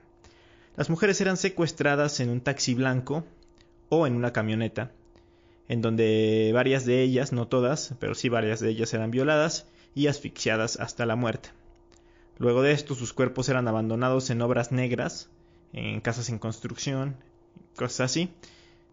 Las 0.77 0.91
mujeres 0.91 1.21
eran 1.21 1.37
secuestradas 1.37 2.21
en 2.21 2.31
un 2.31 2.41
taxi 2.41 2.75
blanco 2.75 3.25
o 3.89 4.07
en 4.07 4.15
una 4.15 4.33
camioneta 4.33 4.93
en 5.69 5.83
donde 5.83 6.51
varias 6.53 6.85
de 6.85 7.03
ellas, 7.03 7.33
no 7.33 7.49
todas, 7.49 7.95
pero 7.99 8.15
sí 8.15 8.29
varias 8.29 8.61
de 8.61 8.71
ellas 8.71 8.93
eran 8.95 9.11
violadas 9.11 9.67
y 9.95 10.09
asfixiadas 10.09 10.79
hasta 10.79 11.07
la 11.07 11.17
muerte. 11.17 11.51
Luego 12.39 12.63
de 12.63 12.73
esto, 12.73 12.95
sus 12.95 13.13
cuerpos 13.13 13.49
eran 13.49 13.69
abandonados 13.69 14.29
en 14.31 14.43
obras 14.43 14.73
negras, 14.73 15.31
en 15.73 16.01
casas 16.01 16.29
en 16.29 16.39
construcción, 16.39 17.17
cosas 17.77 18.11
así, 18.11 18.31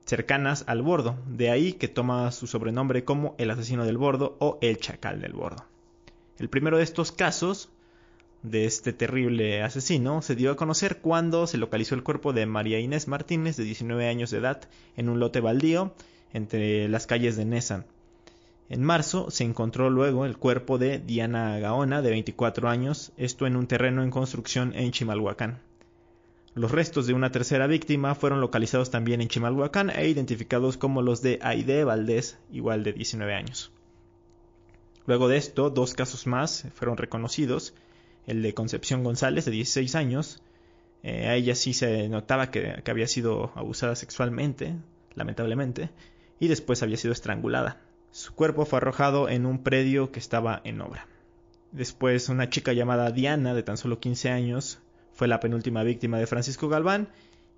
cercanas 0.06 0.64
al 0.68 0.82
bordo. 0.82 1.18
De 1.28 1.50
ahí 1.50 1.74
que 1.74 1.88
toma 1.88 2.32
su 2.32 2.48
sobrenombre 2.48 3.04
como 3.04 3.36
el 3.38 3.50
asesino 3.50 3.86
del 3.86 3.98
bordo 3.98 4.38
o 4.40 4.58
el 4.62 4.78
chacal 4.78 5.22
del 5.22 5.34
bordo. 5.34 5.66
El 6.38 6.50
primero 6.50 6.78
de 6.78 6.84
estos 6.84 7.12
casos 7.12 7.70
de 8.44 8.66
este 8.66 8.94
terrible 8.94 9.62
asesino 9.62 10.22
se 10.22 10.36
dio 10.36 10.52
a 10.52 10.56
conocer 10.56 10.98
cuando 10.98 11.46
se 11.46 11.58
localizó 11.58 11.94
el 11.94 12.04
cuerpo 12.04 12.34
de 12.34 12.46
María 12.46 12.80
Inés 12.80 13.08
Martínez, 13.08 13.58
de 13.58 13.64
19 13.64 14.08
años 14.08 14.32
de 14.32 14.40
edad, 14.40 14.68
en 14.98 15.10
un 15.10 15.20
lote 15.20 15.40
baldío 15.42 15.94
entre 16.34 16.88
las 16.89 17.08
calles 17.08 17.36
de 17.38 17.46
Nessan. 17.46 17.86
En 18.70 18.84
marzo 18.84 19.30
se 19.32 19.44
encontró 19.44 19.89
luego 19.89 20.26
el 20.26 20.38
cuerpo 20.38 20.78
de 20.78 21.00
Diana 21.00 21.60
Gaona, 21.60 22.02
de 22.02 22.10
24 22.10 22.70
años, 22.70 23.12
esto 23.17 23.46
en 23.46 23.56
un 23.56 23.67
terreno 23.67 24.04
en 24.04 24.12
construcción 24.12 24.74
en 24.76 24.91
Chimalhuacán. 24.91 25.60
Los 26.54 26.72
restos 26.72 27.08
de 27.08 27.13
una 27.13 27.32
tercera 27.32 27.67
víctima 27.67 28.13
fueron 28.13 28.41
localizados 28.41 28.91
también 28.91 29.22
en 29.22 29.30
Chimalhuacán 29.30 29.89
e 29.89 30.08
identificados 30.10 30.78
como 30.78 31.02
los 31.02 31.22
de 31.22 31.39
Aide 31.41 31.84
Valdés, 31.86 32.38
igual 32.52 32.84
de 32.84 32.94
19 32.94 33.34
años. 33.34 33.72
Luego 35.06 35.28
de 35.28 35.38
esto, 35.38 35.70
dos 35.70 35.94
casos 35.94 36.28
más 36.28 36.67
fueron 36.76 36.98
reconocidos, 36.98 37.74
el 38.28 38.41
de 38.41 38.54
Concepción 38.54 39.04
González, 39.04 39.46
de 39.46 39.52
16 39.52 39.96
años. 39.96 40.44
Eh, 41.04 41.28
a 41.28 41.36
ella 41.36 41.56
sí 41.56 41.74
se 41.74 42.08
notaba 42.10 42.52
que, 42.52 42.82
había 42.86 43.08
sido 43.08 43.52
abusada 43.56 43.96
sexualmente, 43.96 44.76
lamentablemente, 45.15 45.89
y 46.42 46.48
después 46.48 46.84
había 46.84 46.98
sido 46.98 47.14
estrangulada. 47.14 47.80
Su 48.12 48.34
cuerpo 48.34 48.66
fue 48.66 48.78
arrojado 48.78 49.30
en 49.30 49.46
un 49.46 49.64
predio 49.64 50.12
que 50.12 50.20
estaba 50.20 50.60
en 50.66 50.82
obra. 50.82 51.08
Después 51.72 52.28
una 52.30 52.50
chica 52.50 52.74
llamada 52.74 53.12
Diana, 53.12 53.54
de 53.54 53.64
tan 53.64 53.78
solo 53.78 54.00
15 54.00 54.30
años, 54.32 54.80
fue 55.14 55.28
la 55.28 55.40
penúltima 55.40 55.84
víctima 55.84 56.18
de 56.18 56.26
Francisco 56.26 56.68
Galván 56.68 57.10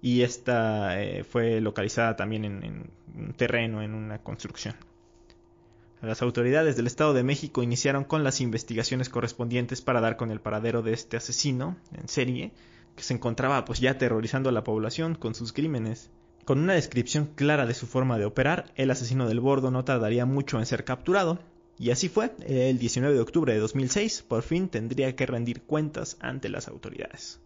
y 0.01 0.21
esta 0.21 1.01
eh, 1.01 1.23
fue 1.23 1.61
localizada 1.61 2.17
también 2.17 2.43
en 2.43 2.91
un 3.15 3.33
terreno, 3.33 3.81
en 3.81 3.95
una 3.95 4.19
construcción. 4.19 4.75
Las 6.01 6.21
autoridades 6.21 6.75
del 6.75 6.87
Estado 6.87 7.13
de 7.13 7.23
México 7.23 7.63
iniciaron 7.63 8.03
con 8.03 8.25
las 8.25 8.41
investigaciones 8.41 9.07
correspondientes 9.07 9.81
para 9.81 10.01
dar 10.01 10.17
con 10.17 10.29
el 10.29 10.41
paradero 10.41 10.81
de 10.81 10.91
este 10.91 11.15
asesino 11.15 11.77
en 11.97 12.09
serie 12.09 12.51
que 12.97 13.03
se 13.03 13.13
encontraba 13.13 13.63
pues 13.63 13.79
ya 13.79 13.91
aterrorizando 13.91 14.49
a 14.49 14.51
la 14.51 14.65
población 14.65 15.15
con 15.15 15.33
sus 15.35 15.53
crímenes. 15.53 16.11
Con 16.45 16.59
una 16.59 16.73
descripción 16.73 17.29
clara 17.35 17.65
de 17.65 17.73
su 17.73 17.87
forma 17.87 18.17
de 18.17 18.25
operar, 18.25 18.71
el 18.75 18.91
asesino 18.91 19.29
del 19.29 19.39
bordo 19.39 19.71
no 19.71 19.85
tardaría 19.85 20.25
mucho 20.25 20.59
en 20.59 20.65
ser 20.65 20.83
capturado. 20.83 21.39
Y 21.79 21.91
así 21.91 22.09
fue, 22.09 22.31
el 22.45 22.77
19 22.79 23.15
de 23.15 23.21
octubre 23.21 23.53
de 23.53 23.59
2006 23.59 24.23
por 24.27 24.43
fin 24.43 24.67
tendría 24.67 25.15
que 25.15 25.25
rendir 25.25 25.61
cuentas 25.61 26.17
ante 26.19 26.49
las 26.49 26.67
autoridades. 26.67 27.39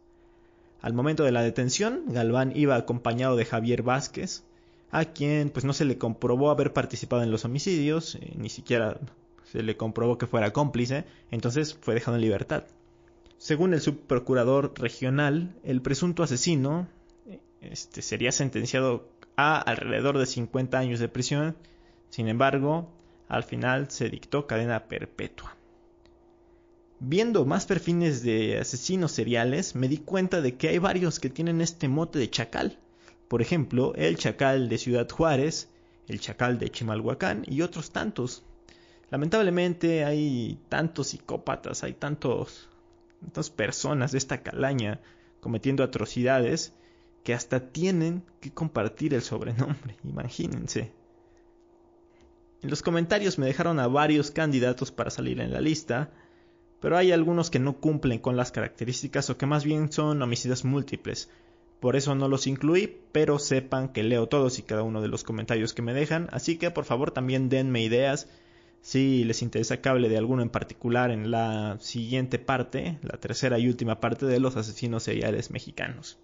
Al 0.82 0.94
momento 0.94 1.24
de 1.24 1.32
la 1.32 1.44
detención, 1.44 2.06
Galván 2.08 2.54
iba 2.56 2.76
acompañado 2.76 3.36
de 3.36 3.46
Javier 3.46 3.84
Vázquez, 3.84 4.44
a 4.92 5.06
quien 5.06 5.50
pues 5.50 5.64
no 5.64 5.74
se 5.74 5.86
le 5.86 5.98
comprobó 5.98 6.50
haber 6.50 6.74
participado 6.74 7.24
en 7.24 7.32
los 7.32 7.46
homicidios, 7.46 8.16
eh, 8.16 8.34
ni 8.36 8.50
siquiera 8.50 9.00
se 9.52 9.64
le 9.64 9.78
comprobó 9.78 10.18
que 10.18 10.28
fuera 10.28 10.54
cómplice, 10.54 11.06
entonces 11.32 11.78
fue 11.80 11.94
dejado 11.94 12.18
en 12.18 12.22
libertad. 12.22 12.64
Según 13.38 13.74
el 13.74 13.82
subprocurador 13.82 14.74
regional, 14.80 15.56
el 15.64 15.82
presunto 15.82 16.24
asesino 16.24 16.88
este, 17.62 18.02
sería 18.02 18.32
sentenciado 18.32 19.10
a 19.36 19.60
alrededor 19.60 20.18
de 20.18 20.26
50 20.26 20.78
años 20.78 21.00
de 21.00 21.10
prisión, 21.10 21.56
sin 22.10 22.28
embargo, 22.28 22.90
al 23.28 23.44
final 23.44 23.90
se 23.92 24.10
dictó 24.10 24.48
cadena 24.48 24.88
perpetua. 24.88 25.56
Viendo 27.00 27.46
más 27.46 27.68
perfiles 27.68 28.24
de 28.24 28.58
asesinos 28.58 29.12
seriales, 29.12 29.76
me 29.76 29.88
di 29.88 29.98
cuenta 29.98 30.42
de 30.42 30.56
que 30.56 30.70
hay 30.70 30.80
varios 30.80 31.20
que 31.20 31.30
tienen 31.30 31.62
este 31.62 31.88
mote 31.88 32.18
de 32.18 32.30
chacal. 32.30 32.80
Por 33.28 33.42
ejemplo, 33.42 33.94
el 33.96 34.18
chacal 34.18 34.68
de 34.68 34.80
Ciudad 34.80 35.08
Juárez, 35.08 35.70
el 36.08 36.20
chacal 36.20 36.58
de 36.58 36.72
Chimalhuacán 36.72 37.44
y 37.46 37.62
otros 37.62 37.92
tantos. 37.92 38.44
Lamentablemente 39.12 40.06
hay 40.06 40.60
tantos 40.70 41.10
psicópatas, 41.10 41.84
hay 41.84 41.94
tantos, 41.94 42.68
tantas 43.22 43.52
personas 43.52 44.12
de 44.12 44.18
esta 44.18 44.42
calaña 44.42 45.00
cometiendo 45.40 45.84
atrocidades 45.84 46.74
que 47.28 47.34
hasta 47.34 47.60
tienen 47.60 48.24
que 48.40 48.54
compartir 48.54 49.14
el 49.14 49.22
sobrenombre, 49.22 49.98
imagínense. 50.06 50.94
En 52.62 52.70
los 52.70 52.82
comentarios 52.82 53.38
me 53.38 53.48
dejaron 53.48 53.82
a 53.82 53.88
varios 53.90 54.32
candidatos 54.32 54.94
para 54.94 55.10
salir 55.10 55.42
en 55.42 55.52
la 55.52 55.60
lista, 55.60 56.10
pero 56.80 56.96
hay 56.96 57.12
algunos 57.12 57.50
que 57.50 57.60
no 57.60 57.82
cumplen 57.82 58.20
con 58.20 58.38
las 58.38 58.54
características 58.54 59.30
o 59.30 59.38
que 59.38 59.46
más 59.46 59.66
bien 59.66 59.92
son 59.92 60.22
homicidios 60.22 60.64
múltiples, 60.64 61.30
por 61.82 61.98
eso 61.98 62.16
no 62.16 62.30
los 62.30 62.48
incluí, 62.48 62.98
pero 63.12 63.40
sepan 63.40 63.90
que 63.90 64.04
leo 64.04 64.28
todos 64.28 64.58
y 64.58 64.62
cada 64.62 64.84
uno 64.84 65.02
de 65.02 65.10
los 65.10 65.26
comentarios 65.26 65.74
que 65.74 65.82
me 65.82 65.94
dejan, 65.94 66.30
así 66.32 66.58
que 66.58 66.72
por 66.72 66.86
favor 66.86 67.12
también 67.12 67.50
denme 67.50 67.84
ideas 67.84 68.30
si 68.80 69.26
les 69.26 69.42
interesa 69.42 69.82
que 69.82 69.90
hable 69.90 70.08
de 70.08 70.18
alguno 70.18 70.44
en 70.44 70.50
particular 70.50 71.12
en 71.12 71.30
la 71.30 71.76
siguiente 71.82 72.40
parte, 72.40 73.00
la 73.02 73.18
tercera 73.18 73.60
y 73.60 73.68
última 73.68 74.00
parte 74.00 74.26
de 74.26 74.40
los 74.40 74.56
asesinos 74.56 75.04
seriales 75.04 75.52
mexicanos. 75.52 76.18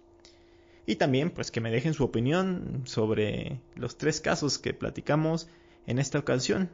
Y 0.86 0.96
también 0.96 1.30
pues 1.30 1.50
que 1.50 1.60
me 1.60 1.70
dejen 1.70 1.94
su 1.94 2.04
opinión 2.04 2.82
sobre 2.84 3.60
los 3.74 3.96
tres 3.96 4.20
casos 4.20 4.58
que 4.58 4.74
platicamos 4.74 5.48
en 5.86 5.98
esta 5.98 6.18
ocasión. 6.18 6.70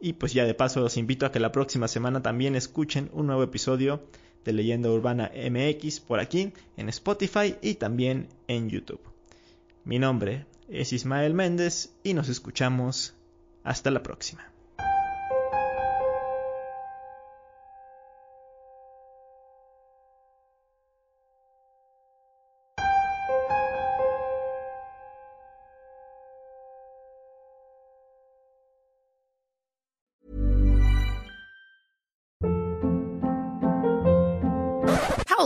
Y 0.00 0.14
pues 0.14 0.32
ya 0.32 0.44
de 0.44 0.54
paso 0.54 0.80
los 0.80 0.96
invito 0.96 1.26
a 1.26 1.32
que 1.32 1.40
la 1.40 1.52
próxima 1.52 1.88
semana 1.88 2.22
también 2.22 2.54
escuchen 2.54 3.10
un 3.12 3.26
nuevo 3.26 3.42
episodio 3.42 4.02
de 4.44 4.52
Leyenda 4.52 4.90
Urbana 4.90 5.30
MX 5.34 6.00
por 6.00 6.20
aquí 6.20 6.52
en 6.76 6.88
Spotify 6.88 7.56
y 7.60 7.74
también 7.74 8.28
en 8.46 8.68
YouTube. 8.68 9.00
Mi 9.84 9.98
nombre 9.98 10.46
es 10.68 10.92
Ismael 10.92 11.34
Méndez 11.34 11.90
y 12.04 12.14
nos 12.14 12.28
escuchamos 12.28 13.14
hasta 13.64 13.90
la 13.90 14.02
próxima. 14.02 14.57